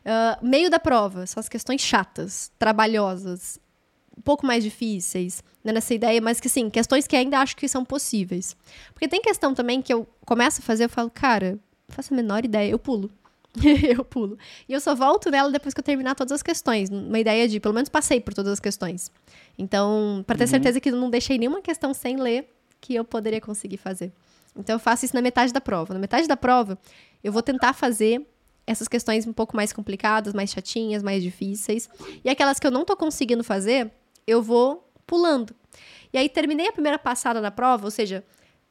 Uh, 0.00 0.46
meio 0.46 0.70
da 0.70 0.78
prova, 0.78 1.26
são 1.26 1.40
as 1.40 1.48
questões 1.48 1.80
chatas, 1.80 2.50
trabalhosas, 2.58 3.58
um 4.16 4.22
pouco 4.22 4.46
mais 4.46 4.64
difíceis, 4.64 5.42
né, 5.62 5.72
nessa 5.72 5.94
ideia, 5.94 6.20
mas 6.20 6.40
que 6.40 6.48
sim, 6.48 6.68
questões 6.68 7.06
que 7.06 7.16
ainda 7.16 7.38
acho 7.38 7.56
que 7.56 7.68
são 7.68 7.84
possíveis. 7.84 8.56
Porque 8.92 9.08
tem 9.08 9.22
questão 9.22 9.54
também 9.54 9.80
que 9.80 9.92
eu 9.92 10.06
começo 10.24 10.60
a 10.60 10.64
fazer, 10.64 10.84
eu 10.84 10.88
falo, 10.88 11.10
cara, 11.10 11.52
não 11.88 11.94
faço 11.94 12.12
a 12.12 12.16
menor 12.16 12.44
ideia, 12.44 12.70
eu 12.70 12.78
pulo. 12.78 13.10
eu 13.96 14.04
pulo. 14.04 14.38
E 14.68 14.72
eu 14.72 14.80
só 14.80 14.94
volto 14.94 15.30
nela 15.30 15.50
depois 15.50 15.72
que 15.72 15.80
eu 15.80 15.84
terminar 15.84 16.14
todas 16.14 16.32
as 16.32 16.42
questões. 16.42 16.90
Uma 16.90 17.18
ideia 17.18 17.48
de, 17.48 17.60
pelo 17.60 17.74
menos, 17.74 17.88
passei 17.88 18.20
por 18.20 18.34
todas 18.34 18.52
as 18.52 18.60
questões. 18.60 19.10
Então, 19.56 20.22
para 20.26 20.36
ter 20.36 20.44
uhum. 20.44 20.50
certeza 20.50 20.80
que 20.80 20.90
eu 20.90 20.96
não 20.96 21.10
deixei 21.10 21.38
nenhuma 21.38 21.62
questão 21.62 21.94
sem 21.94 22.16
ler 22.16 22.52
que 22.80 22.94
eu 22.94 23.04
poderia 23.04 23.40
conseguir 23.40 23.76
fazer. 23.78 24.12
Então, 24.56 24.74
eu 24.74 24.80
faço 24.80 25.04
isso 25.04 25.14
na 25.14 25.22
metade 25.22 25.52
da 25.52 25.60
prova. 25.60 25.94
Na 25.94 26.00
metade 26.00 26.26
da 26.28 26.36
prova, 26.36 26.78
eu 27.22 27.32
vou 27.32 27.42
tentar 27.42 27.72
fazer 27.72 28.26
essas 28.68 28.86
questões 28.86 29.26
um 29.26 29.32
pouco 29.32 29.56
mais 29.56 29.72
complicadas, 29.72 30.34
mais 30.34 30.50
chatinhas, 30.50 31.02
mais 31.02 31.22
difíceis. 31.22 31.88
E 32.22 32.28
aquelas 32.28 32.58
que 32.58 32.66
eu 32.66 32.70
não 32.70 32.84
tô 32.84 32.96
conseguindo 32.96 33.42
fazer, 33.42 33.90
eu 34.26 34.42
vou 34.42 34.86
pulando. 35.06 35.54
E 36.12 36.18
aí 36.18 36.28
terminei 36.28 36.68
a 36.68 36.72
primeira 36.72 36.98
passada 36.98 37.40
da 37.40 37.50
prova, 37.50 37.86
ou 37.86 37.90
seja, 37.90 38.22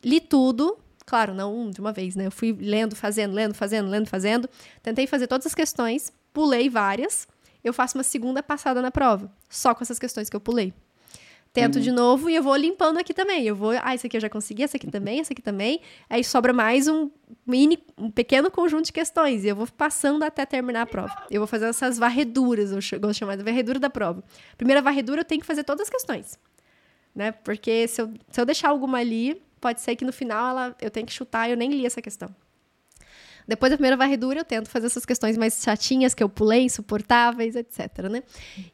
li 0.04 0.22
tudo, 0.22 0.78
claro, 1.06 1.34
não 1.34 1.72
de 1.72 1.82
uma 1.82 1.92
vez, 1.92 2.16
né? 2.16 2.28
Eu 2.28 2.32
fui 2.32 2.56
lendo, 2.60 2.96
fazendo, 2.96 3.34
lendo, 3.34 3.56
fazendo, 3.56 3.90
lendo, 3.90 4.08
fazendo. 4.08 4.48
Tentei 4.84 5.08
fazer 5.08 5.26
todas 5.26 5.48
as 5.48 5.56
questões, 5.56 6.14
pulei 6.32 6.70
várias. 6.70 7.28
Eu 7.64 7.74
faço 7.74 7.98
uma 7.98 8.04
segunda 8.04 8.44
passada 8.44 8.82
na 8.82 8.92
prova, 8.92 9.32
só 9.50 9.74
com 9.74 9.84
essas 9.84 9.98
questões 9.98 10.30
que 10.30 10.36
eu 10.36 10.40
pulei. 10.40 10.74
Tento 11.58 11.78
uhum. 11.78 11.82
de 11.82 11.92
novo 11.92 12.30
e 12.30 12.36
eu 12.36 12.44
vou 12.44 12.56
limpando 12.56 13.00
aqui 13.00 13.16
também. 13.16 13.44
Eu 13.44 13.56
vou, 13.56 13.72
ah, 13.82 13.96
esse 13.96 14.06
aqui 14.06 14.16
eu 14.16 14.22
já 14.22 14.30
consegui, 14.30 14.62
esse 14.62 14.78
aqui 14.78 14.86
também, 14.86 15.20
esse 15.20 15.34
aqui 15.34 15.42
também. 15.42 15.82
Aí 16.08 16.24
sobra 16.24 16.54
mais 16.54 16.88
um 16.88 17.10
mini, 17.48 17.84
um 17.98 18.12
pequeno 18.12 18.52
conjunto 18.52 18.86
de 18.86 18.94
questões 18.94 19.44
e 19.44 19.48
eu 19.48 19.56
vou 19.56 19.68
passando 19.76 20.24
até 20.24 20.46
terminar 20.46 20.84
a 20.84 20.86
prova. 20.86 21.14
Eu 21.32 21.40
vou 21.40 21.48
fazer 21.48 21.66
essas 21.66 21.98
varreduras, 21.98 22.72
eu 22.72 23.00
gosto 23.00 23.14
de 23.14 23.18
chamar 23.18 23.38
de 23.38 23.44
varredura 23.44 23.80
da 23.80 23.90
prova. 23.90 24.24
Primeira 24.56 24.84
varredura 24.84 25.22
eu 25.22 25.26
tenho 25.26 25.42
que 25.42 25.48
fazer 25.48 25.64
todas 25.64 25.82
as 25.82 25.90
questões, 25.90 26.38
né? 27.16 27.32
Porque 27.32 27.88
se 27.88 28.02
eu, 28.02 28.14
se 28.30 28.40
eu 28.40 28.46
deixar 28.46 28.70
alguma 28.70 29.00
ali, 29.00 29.42
pode 29.60 29.82
ser 29.82 29.96
que 29.96 30.06
no 30.06 30.14
final 30.14 30.52
ela, 30.52 30.76
eu 30.80 30.92
tenha 30.92 31.06
que 31.08 31.14
chutar 31.14 31.48
e 31.48 31.52
eu 31.52 31.58
nem 31.58 31.72
li 31.72 31.88
essa 31.88 32.02
questão. 32.04 32.30
Depois 33.48 33.70
da 33.70 33.78
primeira 33.78 33.96
varredura, 33.96 34.42
eu 34.42 34.46
tento 34.46 34.70
fazer 34.70 34.88
essas 34.88 35.06
questões 35.06 35.38
mais 35.38 35.62
chatinhas 35.64 36.14
que 36.14 36.22
eu 36.22 36.28
pulei, 36.28 36.64
insuportáveis, 36.64 37.56
etc, 37.56 38.10
né? 38.10 38.22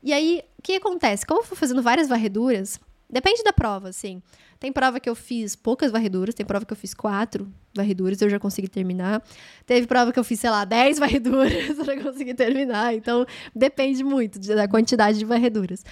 E 0.01 0.12
aí, 0.12 0.42
o 0.58 0.62
que 0.62 0.74
acontece? 0.75 1.25
Como 1.25 1.42
eu 1.42 1.46
fui 1.46 1.56
fazendo 1.56 1.82
várias 1.82 2.08
varreduras, 2.10 2.80
depende 3.10 3.44
da 3.44 3.53
prova, 3.53 3.89
assim. 3.89 4.22
Tem 4.60 4.72
prova 4.72 5.00
que 5.00 5.10
eu 5.10 5.13
fiz 5.13 5.56
poucas 5.56 5.92
varreduras, 5.92 6.34
tem 6.34 6.46
prova 6.46 6.65
que 6.65 6.74
eu 6.74 6.77
fiz 6.77 6.94
quatro 6.94 7.51
varreduras, 7.75 8.22
eu 8.22 8.30
já 8.30 8.39
consegui 8.39 8.68
terminar. 8.68 9.22
Teve 9.65 9.86
prova 9.86 10.12
que 10.12 10.20
eu 10.20 10.24
fiz, 10.24 10.39
sei 10.39 10.50
lá, 10.50 10.65
dez 10.65 10.98
varreduras, 11.00 11.77
eu 11.77 11.86
já 11.86 12.01
consegui 12.01 12.34
terminar. 12.34 12.96
Então, 12.96 13.25
depende 13.53 14.03
muito 14.03 14.39
da 14.39 14.68
quantidade 14.68 15.20
de 15.20 15.25
varreduras. 15.25 15.84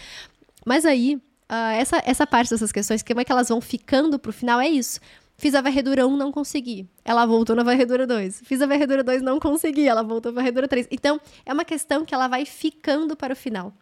Mas 0.66 0.86
aí, 0.86 1.16
uh, 1.16 1.72
essa, 1.76 2.02
essa 2.06 2.26
parte 2.26 2.50
dessas 2.50 2.72
questões, 2.72 3.04
como 3.04 3.20
é 3.20 3.26
que 3.26 3.32
elas 3.32 3.50
vão 3.50 3.60
ficando 3.60 4.18
pro 4.18 4.32
final, 4.32 4.60
é 4.60 4.70
isso. 4.70 5.00
Fiz 5.42 5.56
a 5.56 5.62
varredura 5.62 6.06
1, 6.06 6.18
não 6.18 6.32
consegui. 6.32 6.88
Ela 7.04 7.26
voltou 7.26 7.56
na 7.56 7.64
varredura 7.64 8.06
2. 8.06 8.44
Fiz 8.46 8.62
a 8.62 8.68
varredura 8.68 9.04
2, 9.04 9.24
não 9.24 9.40
consegui. 9.40 9.88
Ela 9.88 10.04
voltou 10.04 10.32
na 10.32 10.36
varredura 10.36 10.68
3. 10.68 10.88
Então, 10.92 11.20
é 11.44 11.52
uma 11.52 11.66
questão 11.66 12.06
que 12.06 12.14
ela 12.14 12.28
vai 12.28 12.46
ficando 12.46 13.16
para 13.16 13.34
o 13.34 13.36
final. 13.36 13.74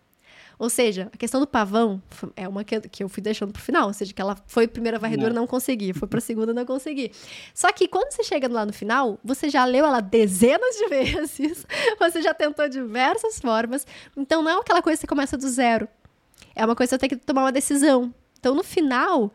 Ou 0.58 0.70
seja, 0.70 1.10
a 1.13 1.18
questão 1.18 1.42
do 1.42 1.46
pavão 1.46 2.01
é 2.34 2.48
uma 2.48 2.63
que, 2.63 3.04
eu 3.04 3.10
fui 3.10 3.22
deixando 3.22 3.51
pro 3.51 3.62
final. 3.62 3.88
Ou 3.88 3.94
seja, 3.94 4.13
que 4.13 4.22
ela 4.22 4.38
foi 4.48 4.70
primeira 4.70 4.98
varredura, 4.98 5.34
não, 5.34 5.42
não 5.42 5.48
consegui. 5.48 5.92
Foi 5.92 6.08
pra 6.08 6.22
segunda, 6.22 6.54
não 6.54 6.66
consegui. 6.66 7.12
Só 7.54 7.70
que 7.74 7.89
quando 7.89 8.13
você 8.13 8.24
chega 8.24 8.48
lá 8.48 8.66
no 8.66 8.72
final, 8.72 9.20
você 9.22 9.50
já 9.50 9.66
leu 9.66 9.86
ela 9.86 10.00
dezenas 10.00 10.78
de 10.78 10.88
vezes. 10.88 11.68
Você 12.00 12.22
já 12.22 12.34
tentou 12.34 12.70
diversas 12.70 13.38
formas. 13.38 13.86
Então, 14.16 14.42
não 14.42 14.50
é 14.50 14.54
aquela 14.62 14.82
coisa 14.82 14.96
que 14.96 15.01
você 15.01 15.08
começa 15.08 15.36
do 15.36 15.50
zero. 15.50 15.89
É 16.56 16.63
uma 16.63 16.74
coisa 16.74 16.92
que 16.92 16.96
você 16.96 17.10
tem 17.10 17.20
que 17.20 17.25
tomar 17.25 17.42
uma 17.42 17.51
decisão. 17.51 18.13
Então, 18.39 18.56
no 18.56 18.63
final, 18.63 19.30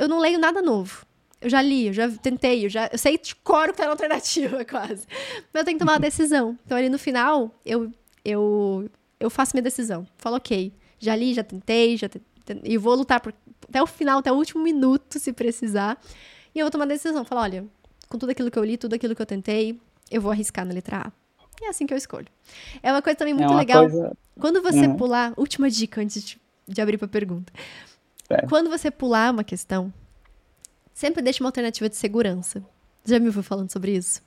eu 0.00 0.08
não 0.08 0.18
leio 0.18 0.36
nada 0.36 0.60
novo. 0.60 1.08
Eu 1.40 1.48
já 1.48 1.62
li, 1.62 1.86
eu 1.86 1.92
já 1.92 2.10
tentei, 2.10 2.66
eu 2.66 2.68
já 2.68 2.88
eu 2.92 2.98
sei 2.98 3.16
de 3.16 3.34
cor 3.36 3.68
que 3.68 3.78
tá 3.78 3.84
na 3.84 3.90
alternativa, 3.90 4.64
quase. 4.66 5.06
Mas 5.52 5.60
eu 5.60 5.64
tenho 5.64 5.78
que 5.78 5.84
tomar 5.84 5.94
uma 5.94 6.00
decisão. 6.00 6.58
Então, 6.66 6.76
ali 6.76 6.88
no 6.88 6.98
final, 6.98 7.54
eu, 7.64 7.90
eu, 8.24 8.90
eu 9.18 9.30
faço 9.30 9.52
minha 9.54 9.62
decisão. 9.62 10.06
Falo, 10.18 10.36
ok, 10.36 10.72
já 10.98 11.16
li, 11.16 11.32
já 11.32 11.42
tentei, 11.42 11.96
já 11.96 12.08
e 12.64 12.76
vou 12.76 12.94
lutar 12.94 13.20
por, 13.20 13.32
até 13.68 13.82
o 13.82 13.86
final, 13.86 14.18
até 14.18 14.32
o 14.32 14.34
último 14.34 14.62
minuto, 14.62 15.18
se 15.18 15.32
precisar. 15.32 15.98
E 16.54 16.58
eu 16.58 16.64
vou 16.64 16.70
tomar 16.70 16.84
uma 16.84 16.88
decisão. 16.88 17.24
Falo, 17.24 17.42
olha, 17.42 17.64
com 18.08 18.18
tudo 18.18 18.30
aquilo 18.30 18.50
que 18.50 18.58
eu 18.58 18.64
li, 18.64 18.76
tudo 18.76 18.94
aquilo 18.94 19.14
que 19.14 19.22
eu 19.22 19.26
tentei, 19.26 19.80
eu 20.10 20.20
vou 20.20 20.32
arriscar 20.32 20.66
na 20.66 20.74
letra 20.74 21.06
A. 21.06 21.12
E 21.62 21.66
é 21.66 21.68
assim 21.68 21.86
que 21.86 21.94
eu 21.94 21.98
escolho. 21.98 22.26
É 22.82 22.90
uma 22.90 23.02
coisa 23.02 23.16
também 23.16 23.34
é 23.34 23.36
muito 23.36 23.52
é 23.52 23.56
legal. 23.56 23.88
Coisa... 23.88 24.16
Quando 24.38 24.62
você 24.62 24.86
uhum. 24.86 24.96
pular, 24.96 25.32
última 25.36 25.70
dica 25.70 26.00
antes 26.00 26.22
de, 26.22 26.40
de 26.66 26.80
abrir 26.80 26.98
para 26.98 27.06
pergunta. 27.06 27.52
É. 28.28 28.46
Quando 28.46 28.70
você 28.70 28.90
pular 28.90 29.32
uma 29.32 29.44
questão, 29.44 29.92
Sempre 30.92 31.22
deixe 31.22 31.40
uma 31.40 31.48
alternativa 31.48 31.88
de 31.88 31.96
segurança. 31.96 32.62
Já 33.04 33.18
me 33.18 33.26
ouviu 33.26 33.42
falando 33.42 33.70
sobre 33.70 33.92
isso? 33.92 34.22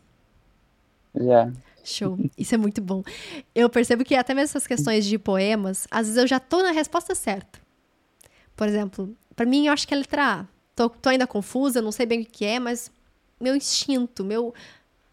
Já. 1.16 1.52
Show. 1.84 2.18
Isso 2.38 2.56
é 2.56 2.58
muito 2.58 2.82
bom. 2.82 3.04
Eu 3.54 3.70
percebo 3.70 4.04
que 4.04 4.16
até 4.16 4.34
mesmo 4.34 4.46
essas 4.46 4.66
questões 4.66 5.06
de 5.06 5.20
poemas, 5.20 5.88
às 5.92 6.08
vezes 6.08 6.22
eu 6.22 6.28
já 6.28 6.40
tô 6.40 6.64
na 6.64 6.72
resposta 6.72 7.14
certa. 7.14 7.60
Por 8.56 8.68
exemplo, 8.68 9.16
para 9.36 9.46
mim 9.46 9.68
eu 9.68 9.74
acho 9.74 9.88
que 9.88 9.94
é 9.94 9.98
a 9.98 10.00
letra 10.00 10.40
A. 10.40 10.46
Tô, 10.76 10.90
tô, 10.90 11.10
ainda 11.10 11.28
confusa, 11.28 11.82
não 11.82 11.92
sei 11.92 12.06
bem 12.06 12.22
o 12.22 12.26
que 12.26 12.46
é, 12.46 12.60
mas 12.60 12.92
meu 13.40 13.56
instinto, 13.56 14.24
meu 14.24 14.54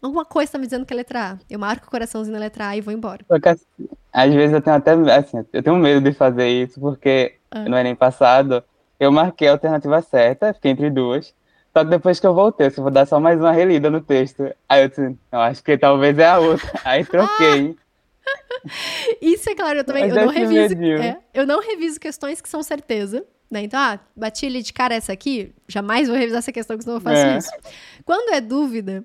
alguma 0.01 0.25
coisa 0.25 0.53
tá 0.53 0.57
me 0.57 0.65
dizendo 0.65 0.85
que 0.85 0.93
é 0.93 0.95
a 0.95 0.97
letra 0.97 1.31
A. 1.31 1.37
Eu 1.49 1.59
marco 1.59 1.87
o 1.87 1.91
coraçãozinho 1.91 2.33
na 2.33 2.39
letra 2.39 2.69
A 2.69 2.77
e 2.77 2.81
vou 2.81 2.93
embora. 2.93 3.23
Porque, 3.27 3.49
assim, 3.49 3.65
às 4.11 4.33
vezes 4.33 4.53
eu 4.53 4.61
tenho 4.61 4.75
até 4.75 4.91
assim, 4.91 5.45
eu 5.53 5.61
tenho 5.61 5.75
medo 5.75 6.01
de 6.01 6.15
fazer 6.15 6.47
isso 6.47 6.79
porque 6.79 7.35
ah. 7.51 7.67
no 7.67 7.77
Enem 7.77 7.95
passado 7.95 8.63
eu 8.99 9.11
marquei 9.11 9.47
a 9.47 9.51
alternativa 9.51 10.01
certa, 10.01 10.53
fiquei 10.53 10.71
entre 10.71 10.89
duas. 10.89 11.33
Só 11.73 11.83
que 11.83 11.89
depois 11.89 12.19
que 12.19 12.27
eu 12.27 12.33
voltei, 12.33 12.67
eu 12.67 12.83
vou 12.83 12.91
dar 12.91 13.05
só 13.05 13.19
mais 13.19 13.39
uma 13.39 13.51
relida 13.51 13.89
no 13.89 14.01
texto. 14.01 14.53
Aí 14.67 14.83
eu 14.83 14.89
disse, 14.89 15.17
eu 15.31 15.39
acho 15.39 15.63
que 15.63 15.77
talvez 15.77 16.17
é 16.17 16.27
a 16.27 16.39
outra. 16.39 16.69
Aí 16.83 17.05
troquei. 17.05 17.75
Isso 19.21 19.49
é 19.49 19.55
claro, 19.55 19.79
eu 19.79 19.83
também 19.83 20.07
eu 20.07 20.15
não 20.15 20.27
reviso. 20.27 20.75
É, 20.83 21.17
eu 21.33 21.47
não 21.47 21.61
reviso 21.61 21.99
questões 21.99 22.41
que 22.41 22.49
são 22.49 22.61
certeza. 22.61 23.25
Né? 23.49 23.63
Então, 23.63 23.79
ah, 23.79 23.99
bati 24.15 24.49
de 24.61 24.71
cara 24.71 24.95
essa 24.95 25.11
aqui, 25.11 25.53
jamais 25.67 26.07
vou 26.07 26.17
revisar 26.17 26.39
essa 26.39 26.53
questão, 26.53 26.77
que 26.77 26.83
senão 26.83 26.97
eu 26.97 27.01
faço 27.01 27.17
é. 27.17 27.37
isso. 27.37 27.51
Quando 28.05 28.33
é 28.33 28.39
dúvida, 28.39 29.03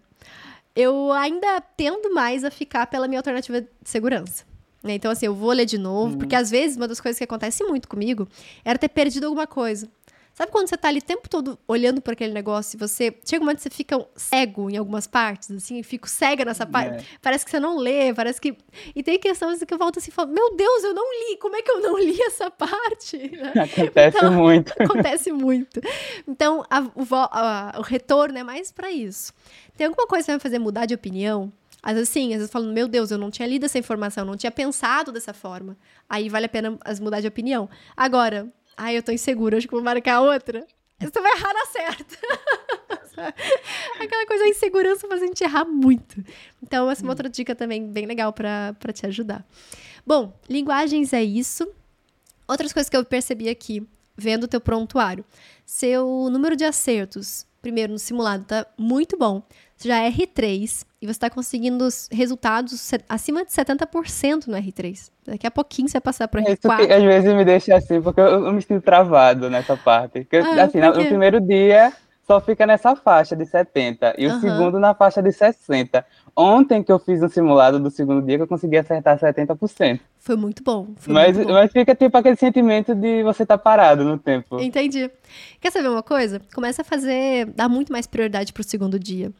eu 0.74 1.10
ainda 1.12 1.60
tendo 1.76 2.14
mais 2.14 2.44
a 2.44 2.50
ficar 2.50 2.86
pela 2.86 3.08
minha 3.08 3.18
alternativa 3.18 3.60
de 3.60 3.68
segurança. 3.82 4.44
Né? 4.84 4.94
Então, 4.94 5.10
assim, 5.10 5.26
eu 5.26 5.34
vou 5.34 5.50
ler 5.50 5.64
de 5.66 5.78
novo, 5.78 6.14
hum. 6.14 6.18
porque 6.18 6.36
às 6.36 6.48
vezes 6.48 6.76
uma 6.76 6.86
das 6.86 7.00
coisas 7.00 7.18
que 7.18 7.24
acontece 7.24 7.64
muito 7.64 7.88
comigo 7.88 8.28
era 8.64 8.78
ter 8.78 8.88
perdido 8.88 9.24
alguma 9.24 9.46
coisa. 9.46 9.88
Sabe 10.36 10.52
quando 10.52 10.68
você 10.68 10.76
tá 10.76 10.88
ali 10.88 10.98
o 10.98 11.02
tempo 11.02 11.30
todo 11.30 11.58
olhando 11.66 12.02
para 12.02 12.12
aquele 12.12 12.34
negócio 12.34 12.76
e 12.76 12.78
você. 12.78 13.10
Chega 13.24 13.42
um 13.42 13.46
momento 13.46 13.56
que 13.56 13.62
você 13.62 13.70
fica 13.70 14.06
cego 14.14 14.68
em 14.68 14.76
algumas 14.76 15.06
partes, 15.06 15.50
assim, 15.50 15.82
fico 15.82 16.06
cega 16.06 16.44
nessa 16.44 16.66
parte. 16.66 17.02
É. 17.02 17.18
Parece 17.22 17.42
que 17.42 17.50
você 17.50 17.58
não 17.58 17.78
lê, 17.78 18.12
parece 18.12 18.38
que. 18.38 18.54
E 18.94 19.02
tem 19.02 19.18
questões 19.18 19.64
que 19.64 19.72
eu 19.72 19.78
volto 19.78 19.98
assim 19.98 20.10
e 20.10 20.12
falo: 20.12 20.30
Meu 20.30 20.54
Deus, 20.54 20.84
eu 20.84 20.92
não 20.92 21.10
li, 21.10 21.38
como 21.38 21.56
é 21.56 21.62
que 21.62 21.70
eu 21.70 21.80
não 21.80 21.98
li 21.98 22.20
essa 22.20 22.50
parte? 22.50 23.16
Acontece 23.58 24.18
então, 24.18 24.30
muito. 24.30 24.74
Acontece 24.78 25.32
muito. 25.32 25.80
Então, 26.28 26.62
a, 26.68 26.80
o, 26.80 27.06
a, 27.14 27.72
o 27.78 27.82
retorno 27.82 28.36
é 28.36 28.42
mais 28.42 28.70
para 28.70 28.90
isso. 28.90 29.32
Tem 29.74 29.86
alguma 29.86 30.06
coisa 30.06 30.26
que 30.26 30.32
vai 30.32 30.38
fazer 30.38 30.58
mudar 30.58 30.84
de 30.84 30.92
opinião? 30.92 31.50
Às 31.82 31.94
vezes, 31.94 32.10
sim, 32.10 32.34
às 32.34 32.40
vezes 32.40 32.52
falando, 32.52 32.74
meu 32.74 32.88
Deus, 32.88 33.10
eu 33.10 33.16
não 33.16 33.30
tinha 33.30 33.48
lido 33.48 33.64
essa 33.64 33.78
informação, 33.78 34.22
não 34.22 34.36
tinha 34.36 34.50
pensado 34.50 35.10
dessa 35.10 35.32
forma. 35.32 35.78
Aí 36.10 36.28
vale 36.28 36.44
a 36.44 36.48
pena 36.48 36.78
mudar 37.00 37.22
de 37.22 37.26
opinião. 37.26 37.70
Agora, 37.96 38.52
Ai, 38.76 38.96
eu 38.96 39.02
tô 39.02 39.12
insegura, 39.12 39.56
acho 39.56 39.66
que 39.66 39.74
vou 39.74 39.82
marcar 39.82 40.20
outra. 40.20 40.66
Você 41.00 41.20
vai 41.20 41.32
errar 41.32 41.52
na 41.52 41.66
certa. 41.66 42.16
Aquela 44.00 44.26
coisa, 44.26 44.44
a 44.44 44.48
insegurança 44.48 45.06
faz 45.08 45.22
a 45.22 45.26
gente 45.26 45.42
errar 45.42 45.64
muito. 45.64 46.22
Então, 46.62 46.90
essa 46.90 47.02
é 47.02 47.04
uma 47.04 47.12
outra 47.12 47.28
dica 47.28 47.54
também 47.54 47.86
bem 47.86 48.06
legal 48.06 48.32
para 48.32 48.92
te 48.92 49.06
ajudar. 49.06 49.46
Bom, 50.06 50.38
linguagens 50.48 51.12
é 51.12 51.22
isso. 51.22 51.66
Outras 52.48 52.72
coisas 52.72 52.88
que 52.88 52.96
eu 52.96 53.04
percebi 53.04 53.48
aqui, 53.48 53.86
vendo 54.16 54.44
o 54.44 54.48
teu 54.48 54.60
prontuário. 54.60 55.24
Seu 55.64 56.28
número 56.30 56.56
de 56.56 56.64
acertos, 56.64 57.46
primeiro 57.60 57.92
no 57.92 57.98
simulado, 57.98 58.44
tá 58.44 58.66
muito 58.78 59.16
bom. 59.18 59.42
Você 59.76 59.88
já 59.88 59.98
é 59.98 60.10
R3 60.10 60.86
e 61.02 61.06
você 61.06 61.10
está 61.10 61.28
conseguindo 61.28 61.86
resultados 62.10 62.92
acima 63.08 63.44
de 63.44 63.50
70% 63.50 64.46
no 64.46 64.56
R3. 64.56 65.10
Daqui 65.26 65.46
a 65.46 65.50
pouquinho 65.50 65.88
você 65.88 65.94
vai 65.94 66.00
passar 66.00 66.28
para 66.28 66.40
o 66.40 66.44
R4. 66.44 66.58
Isso 66.58 66.92
às 66.92 67.02
vezes 67.02 67.34
me 67.34 67.44
deixa 67.44 67.76
assim, 67.76 68.00
porque 68.00 68.20
eu, 68.20 68.46
eu 68.46 68.52
me 68.52 68.62
sinto 68.62 68.82
travado 68.82 69.50
nessa 69.50 69.76
parte. 69.76 70.20
Porque, 70.20 70.36
ah, 70.36 70.64
assim, 70.64 70.80
por 70.80 70.96
no 70.96 71.04
primeiro 71.04 71.40
dia 71.40 71.92
só 72.26 72.40
fica 72.40 72.66
nessa 72.66 72.96
faixa 72.96 73.36
de 73.36 73.46
70 73.46 74.16
e 74.18 74.26
uhum. 74.26 74.36
o 74.36 74.40
segundo 74.40 74.80
na 74.80 74.94
faixa 74.94 75.22
de 75.22 75.30
60. 75.30 76.04
Ontem 76.34 76.82
que 76.82 76.90
eu 76.90 76.98
fiz 76.98 77.22
um 77.22 77.28
simulado 77.28 77.78
do 77.78 77.88
segundo 77.88 78.24
dia 78.26 78.36
que 78.36 78.42
eu 78.42 78.48
consegui 78.48 78.78
acertar 78.78 79.18
70%. 79.18 80.00
Foi 80.18 80.36
muito 80.36 80.62
bom. 80.64 80.88
Foi 80.96 81.14
mas, 81.14 81.36
muito 81.36 81.46
bom. 81.46 81.54
mas 81.54 81.70
fica 81.70 81.94
tipo 81.94 82.16
aquele 82.18 82.34
sentimento 82.34 82.94
de 82.94 83.22
você 83.22 83.44
estar 83.44 83.56
tá 83.56 83.62
parado 83.62 84.04
no 84.04 84.18
tempo. 84.18 84.58
Entendi. 84.60 85.08
Quer 85.60 85.70
saber 85.70 85.88
uma 85.88 86.02
coisa? 86.02 86.40
Começa 86.52 86.82
a 86.82 86.84
fazer, 86.84 87.46
dar 87.46 87.68
muito 87.68 87.92
mais 87.92 88.08
prioridade 88.08 88.52
pro 88.52 88.64
segundo 88.64 88.98
dia. 88.98 89.30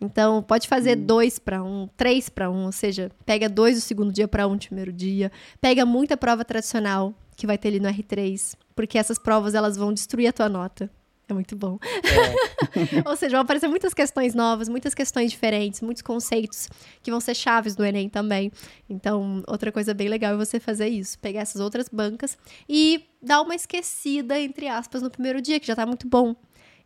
Então, 0.00 0.42
pode 0.42 0.68
fazer 0.68 0.98
hum. 0.98 1.06
dois 1.06 1.38
para 1.38 1.62
um, 1.62 1.88
três 1.96 2.28
para 2.28 2.50
um, 2.50 2.66
ou 2.66 2.72
seja, 2.72 3.10
pega 3.24 3.48
dois 3.48 3.76
do 3.76 3.80
segundo 3.80 4.12
dia 4.12 4.28
para 4.28 4.46
um 4.46 4.52
no 4.52 4.58
primeiro 4.58 4.92
dia. 4.92 5.30
Pega 5.60 5.86
muita 5.86 6.16
prova 6.16 6.44
tradicional 6.44 7.14
que 7.36 7.46
vai 7.46 7.58
ter 7.58 7.68
ali 7.68 7.80
no 7.80 7.88
R3, 7.88 8.54
porque 8.74 8.98
essas 8.98 9.18
provas 9.18 9.54
elas 9.54 9.76
vão 9.76 9.92
destruir 9.92 10.28
a 10.28 10.32
tua 10.32 10.48
nota. 10.48 10.90
É 11.26 11.32
muito 11.32 11.56
bom. 11.56 11.78
É. 11.82 13.08
Ou 13.08 13.16
seja, 13.16 13.32
vão 13.32 13.40
aparecer 13.40 13.66
muitas 13.66 13.94
questões 13.94 14.34
novas, 14.34 14.68
muitas 14.68 14.94
questões 14.94 15.30
diferentes, 15.30 15.80
muitos 15.80 16.02
conceitos 16.02 16.68
que 17.02 17.10
vão 17.10 17.18
ser 17.18 17.34
chaves 17.34 17.74
do 17.74 17.84
Enem 17.84 18.10
também. 18.10 18.52
Então, 18.90 19.42
outra 19.48 19.72
coisa 19.72 19.94
bem 19.94 20.08
legal 20.08 20.34
é 20.34 20.36
você 20.36 20.60
fazer 20.60 20.88
isso, 20.88 21.18
pegar 21.18 21.40
essas 21.40 21.62
outras 21.62 21.88
bancas 21.88 22.36
e 22.68 23.04
dar 23.22 23.40
uma 23.40 23.54
esquecida, 23.54 24.38
entre 24.38 24.68
aspas, 24.68 25.00
no 25.00 25.10
primeiro 25.10 25.40
dia, 25.40 25.58
que 25.58 25.66
já 25.66 25.74
tá 25.74 25.86
muito 25.86 26.06
bom. 26.06 26.36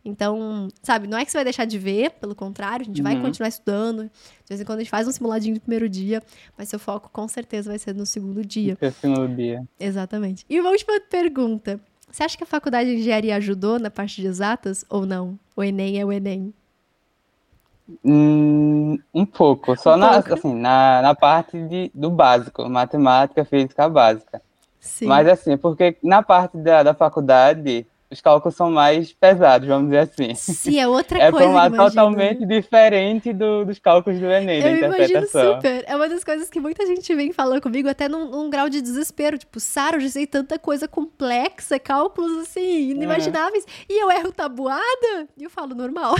Então, 0.03 0.69
sabe, 0.81 1.07
não 1.07 1.17
é 1.17 1.25
que 1.25 1.31
você 1.31 1.37
vai 1.37 1.43
deixar 1.43 1.65
de 1.65 1.77
ver, 1.77 2.11
pelo 2.11 2.33
contrário, 2.33 2.83
a 2.83 2.85
gente 2.85 3.01
uhum. 3.01 3.03
vai 3.03 3.19
continuar 3.21 3.49
estudando. 3.49 4.03
De 4.03 4.47
vez 4.47 4.61
em 4.61 4.63
quando 4.63 4.79
a 4.79 4.81
gente 4.81 4.89
faz 4.89 5.07
um 5.07 5.11
simuladinho 5.11 5.55
do 5.55 5.61
primeiro 5.61 5.89
dia, 5.89 6.23
mas 6.57 6.69
seu 6.69 6.79
foco 6.79 7.09
com 7.11 7.27
certeza 7.27 7.69
vai 7.69 7.77
ser 7.77 7.93
no 7.93 8.05
segundo 8.05 8.43
dia. 8.45 8.77
No 8.81 8.91
segundo 8.91 9.35
dia. 9.35 9.61
Exatamente. 9.79 10.45
E 10.49 10.59
uma 10.59 10.69
última 10.69 10.99
pergunta. 11.01 11.79
Você 12.09 12.23
acha 12.23 12.37
que 12.37 12.43
a 12.43 12.47
faculdade 12.47 12.89
de 12.89 13.01
engenharia 13.01 13.35
ajudou 13.35 13.77
na 13.77 13.91
parte 13.91 14.21
de 14.21 14.27
exatas 14.27 14.83
ou 14.89 15.05
não? 15.05 15.37
O 15.55 15.63
Enem 15.63 15.99
é 15.99 16.05
o 16.05 16.11
Enem? 16.11 16.53
Hum, 18.03 18.97
um 19.13 19.25
pouco, 19.25 19.75
só 19.75 19.95
um 19.95 19.97
na, 19.97 20.13
pouco. 20.13 20.33
Assim, 20.33 20.55
na, 20.55 21.01
na 21.01 21.15
parte 21.15 21.61
de, 21.67 21.91
do 21.93 22.09
básico, 22.09 22.67
matemática, 22.69 23.43
física 23.43 23.89
básica. 23.89 24.41
Sim. 24.79 25.07
Mas 25.07 25.27
assim, 25.27 25.57
porque 25.57 25.97
na 26.01 26.23
parte 26.23 26.57
da, 26.57 26.83
da 26.83 26.93
faculdade 26.93 27.85
os 28.11 28.21
cálculos 28.21 28.55
são 28.55 28.71
mais 28.71 29.13
pesados, 29.13 29.67
vamos 29.67 29.85
dizer 29.85 29.99
assim. 29.99 30.33
Sim, 30.33 30.79
é 30.79 30.87
outra 30.87 31.19
é 31.19 31.31
coisa. 31.31 31.45
É 31.45 31.69
um 31.69 31.71
totalmente 31.71 32.45
diferente 32.45 33.31
do, 33.31 33.63
dos 33.65 33.77
cálculos 33.77 34.19
do 34.19 34.25
Enem, 34.25 34.57
Eu 34.57 34.63
da 34.63 34.71
interpretação. 34.87 35.41
imagino 35.41 35.55
super. 35.55 35.83
É 35.87 35.95
uma 35.95 36.09
das 36.09 36.23
coisas 36.23 36.49
que 36.49 36.59
muita 36.59 36.85
gente 36.87 37.13
vem 37.13 37.31
falando 37.31 37.61
comigo, 37.61 37.87
até 37.87 38.09
num, 38.09 38.29
num 38.29 38.49
grau 38.49 38.67
de 38.67 38.81
desespero. 38.81 39.37
Tipo, 39.37 39.59
Sara, 39.59 39.97
eu 39.97 40.01
já 40.01 40.09
sei 40.09 40.25
tanta 40.25 40.57
coisa 40.57 40.87
complexa, 40.87 41.77
cálculos 41.77 42.35
assim, 42.39 42.89
inimagináveis. 42.89 43.63
É. 43.65 43.93
E 43.93 44.01
eu 44.01 44.09
erro 44.09 44.31
tabuada? 44.31 45.27
E 45.37 45.43
eu 45.43 45.49
falo, 45.49 45.75
normal. 45.75 46.15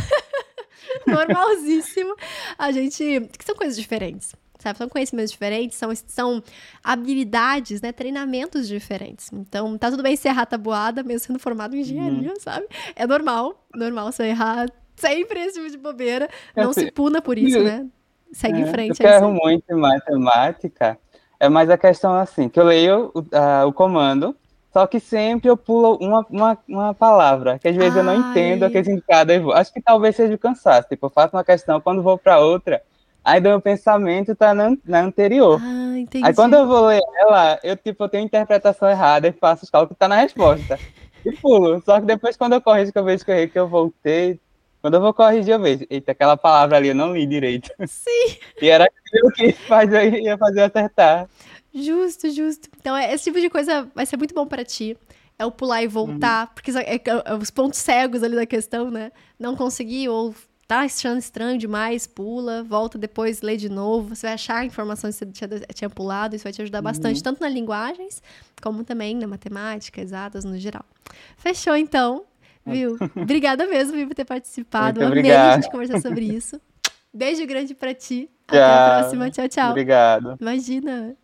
Normalzíssimo. 1.07 2.15
A 2.57 2.71
gente. 2.71 3.27
Que 3.37 3.43
são 3.43 3.55
coisas 3.55 3.75
diferentes 3.75 4.33
sabe? 4.59 4.77
São 4.77 4.89
conhecimentos 4.89 5.31
diferentes, 5.31 5.77
são, 5.77 5.89
são 6.07 6.43
habilidades, 6.83 7.81
né? 7.81 7.91
Treinamentos 7.91 8.67
diferentes. 8.67 9.31
Então, 9.33 9.77
tá 9.77 9.89
tudo 9.89 10.03
bem 10.03 10.15
ser 10.15 10.29
errar 10.29 10.45
tabuada, 10.45 11.01
mesmo 11.01 11.27
sendo 11.27 11.39
formado 11.39 11.75
em 11.75 11.79
engenharia, 11.79 12.29
uhum. 12.29 12.39
sabe? 12.39 12.67
É 12.95 13.07
normal, 13.07 13.65
normal 13.73 14.11
você 14.11 14.23
errar 14.25 14.67
sempre 14.95 15.39
esse 15.39 15.53
tipo 15.53 15.71
de 15.71 15.77
bobeira. 15.77 16.29
Não 16.55 16.71
assim, 16.71 16.81
se 16.81 16.91
puna 16.91 17.21
por 17.21 17.37
isso, 17.37 17.63
né? 17.63 17.87
Segue 18.31 18.61
é, 18.61 18.61
em 18.61 18.67
frente. 18.67 19.01
Eu 19.01 19.09
erro 19.09 19.31
muito 19.33 19.63
em 19.71 19.75
matemática. 19.75 20.97
É 21.39 21.47
mais 21.47 21.69
a 21.69 21.77
questão 21.77 22.13
assim, 22.13 22.49
que 22.49 22.59
eu 22.59 22.65
leio 22.65 23.11
o, 23.13 23.19
uh, 23.19 23.65
o 23.65 23.71
comando, 23.71 24.35
só 24.73 24.85
que 24.85 24.99
sempre 24.99 25.49
eu 25.49 25.55
pulo 25.55 25.97
uma, 26.01 26.25
uma, 26.29 26.57
uma 26.67 26.93
palavra, 26.93 27.57
que 27.57 27.67
às 27.69 27.75
vezes 27.75 27.95
Ai. 27.95 27.99
eu 27.99 28.03
não 28.03 28.15
entendo 28.15 28.63
aquele 28.63 28.83
significado. 28.83 29.53
Acho 29.53 29.73
que 29.73 29.81
talvez 29.81 30.17
seja 30.17 30.35
o 30.35 30.37
cansaço. 30.37 30.89
Tipo, 30.89 31.05
eu 31.05 31.09
faço 31.09 31.35
uma 31.35 31.43
questão, 31.45 31.79
quando 31.79 32.03
vou 32.03 32.17
para 32.17 32.39
outra, 32.39 32.81
Aí 33.23 33.39
meu 33.39 33.59
pensamento 33.61 34.35
tá 34.35 34.53
na, 34.53 34.75
na 34.85 35.01
anterior. 35.01 35.59
Ah, 35.61 35.97
entendi. 35.97 36.25
Aí 36.25 36.33
quando 36.33 36.55
eu 36.55 36.67
vou 36.67 36.87
ler 36.87 37.01
ela, 37.21 37.59
eu 37.63 37.75
tipo, 37.75 38.03
eu 38.03 38.09
tenho 38.09 38.25
interpretação 38.25 38.89
errada 38.89 39.27
e 39.27 39.31
faço 39.31 39.65
os 39.65 39.69
cálculos 39.69 39.95
que 39.95 39.99
tá 39.99 40.07
na 40.07 40.15
resposta. 40.15 40.79
e 41.25 41.31
pulo. 41.33 41.81
Só 41.85 41.99
que 41.99 42.05
depois 42.05 42.37
quando 42.37 42.53
eu 42.53 42.61
corrijo, 42.61 42.91
que 42.91 42.99
eu 42.99 43.03
vejo 43.03 43.23
que 43.23 43.31
eu 43.31 43.35
errei, 43.35 43.47
que 43.47 43.59
eu 43.59 43.67
voltei. 43.67 44.39
Quando 44.81 44.93
eu 44.93 45.01
vou 45.01 45.13
corrigir, 45.13 45.53
eu 45.53 45.59
vejo, 45.59 45.85
eita, 45.89 46.13
aquela 46.13 46.37
palavra 46.37 46.77
ali 46.77 46.87
eu 46.87 46.95
não 46.95 47.13
li 47.13 47.25
direito. 47.25 47.69
Sim. 47.85 48.37
E 48.61 48.69
era 48.69 48.85
aquilo 48.85 49.31
que 49.31 49.51
fazer, 49.51 50.13
ia 50.21 50.37
fazer 50.37 50.61
acertar. 50.61 51.27
Justo, 51.73 52.29
justo. 52.31 52.69
Então, 52.79 52.95
é, 52.95 53.13
esse 53.13 53.25
tipo 53.25 53.39
de 53.39 53.49
coisa 53.49 53.89
vai 53.93 54.05
ser 54.05 54.17
muito 54.17 54.33
bom 54.33 54.47
para 54.47 54.63
ti. 54.63 54.97
É 55.37 55.45
o 55.45 55.51
pular 55.51 55.81
e 55.81 55.87
voltar, 55.87 56.47
uhum. 56.47 56.53
porque 56.53 56.71
é, 56.71 56.95
é, 56.95 57.01
é, 57.25 57.33
os 57.35 57.49
pontos 57.49 57.79
cegos 57.79 58.23
ali 58.23 58.35
da 58.35 58.45
questão, 58.45 58.91
né? 58.91 59.11
Não 59.39 59.55
conseguir 59.55 60.09
ou 60.09 60.35
tá 60.69 60.81
achando 60.81 61.17
estranho 61.17 61.57
demais, 61.57 62.05
pula, 62.05 62.61
volta 62.63 62.95
depois, 62.95 63.41
lê 63.41 63.57
de 63.57 63.67
novo. 63.67 64.15
Você 64.15 64.27
vai 64.27 64.35
achar 64.35 64.57
a 64.57 64.65
informação 64.65 65.09
que 65.09 65.15
você 65.15 65.25
tinha, 65.25 65.49
tinha 65.73 65.89
pulado, 65.89 66.35
isso 66.35 66.43
vai 66.43 66.53
te 66.53 66.61
ajudar 66.61 66.77
uhum. 66.77 66.83
bastante, 66.83 67.23
tanto 67.23 67.41
nas 67.41 67.51
linguagens, 67.51 68.21
como 68.61 68.83
também 68.83 69.15
na 69.15 69.25
matemática, 69.25 69.99
exatas 69.99 70.45
no 70.45 70.59
geral. 70.59 70.85
Fechou, 71.37 71.75
então, 71.75 72.23
viu? 72.63 72.97
Obrigada 73.17 73.65
mesmo 73.65 73.93
viu, 73.93 74.07
por 74.07 74.13
ter 74.13 74.25
participado. 74.25 75.01
Muito 75.01 75.17
Amei 75.17 75.31
a 75.31 75.55
gente 75.55 75.71
conversar 75.71 75.99
sobre 76.01 76.25
isso. 76.25 76.61
Beijo 77.11 77.47
grande 77.47 77.73
para 77.73 77.95
ti. 77.95 78.29
Tchau. 78.47 78.59
Até 78.59 78.63
a 78.63 78.99
próxima. 78.99 79.31
Tchau, 79.31 79.49
tchau. 79.49 79.71
Obrigado. 79.71 80.37
Imagina. 80.39 81.17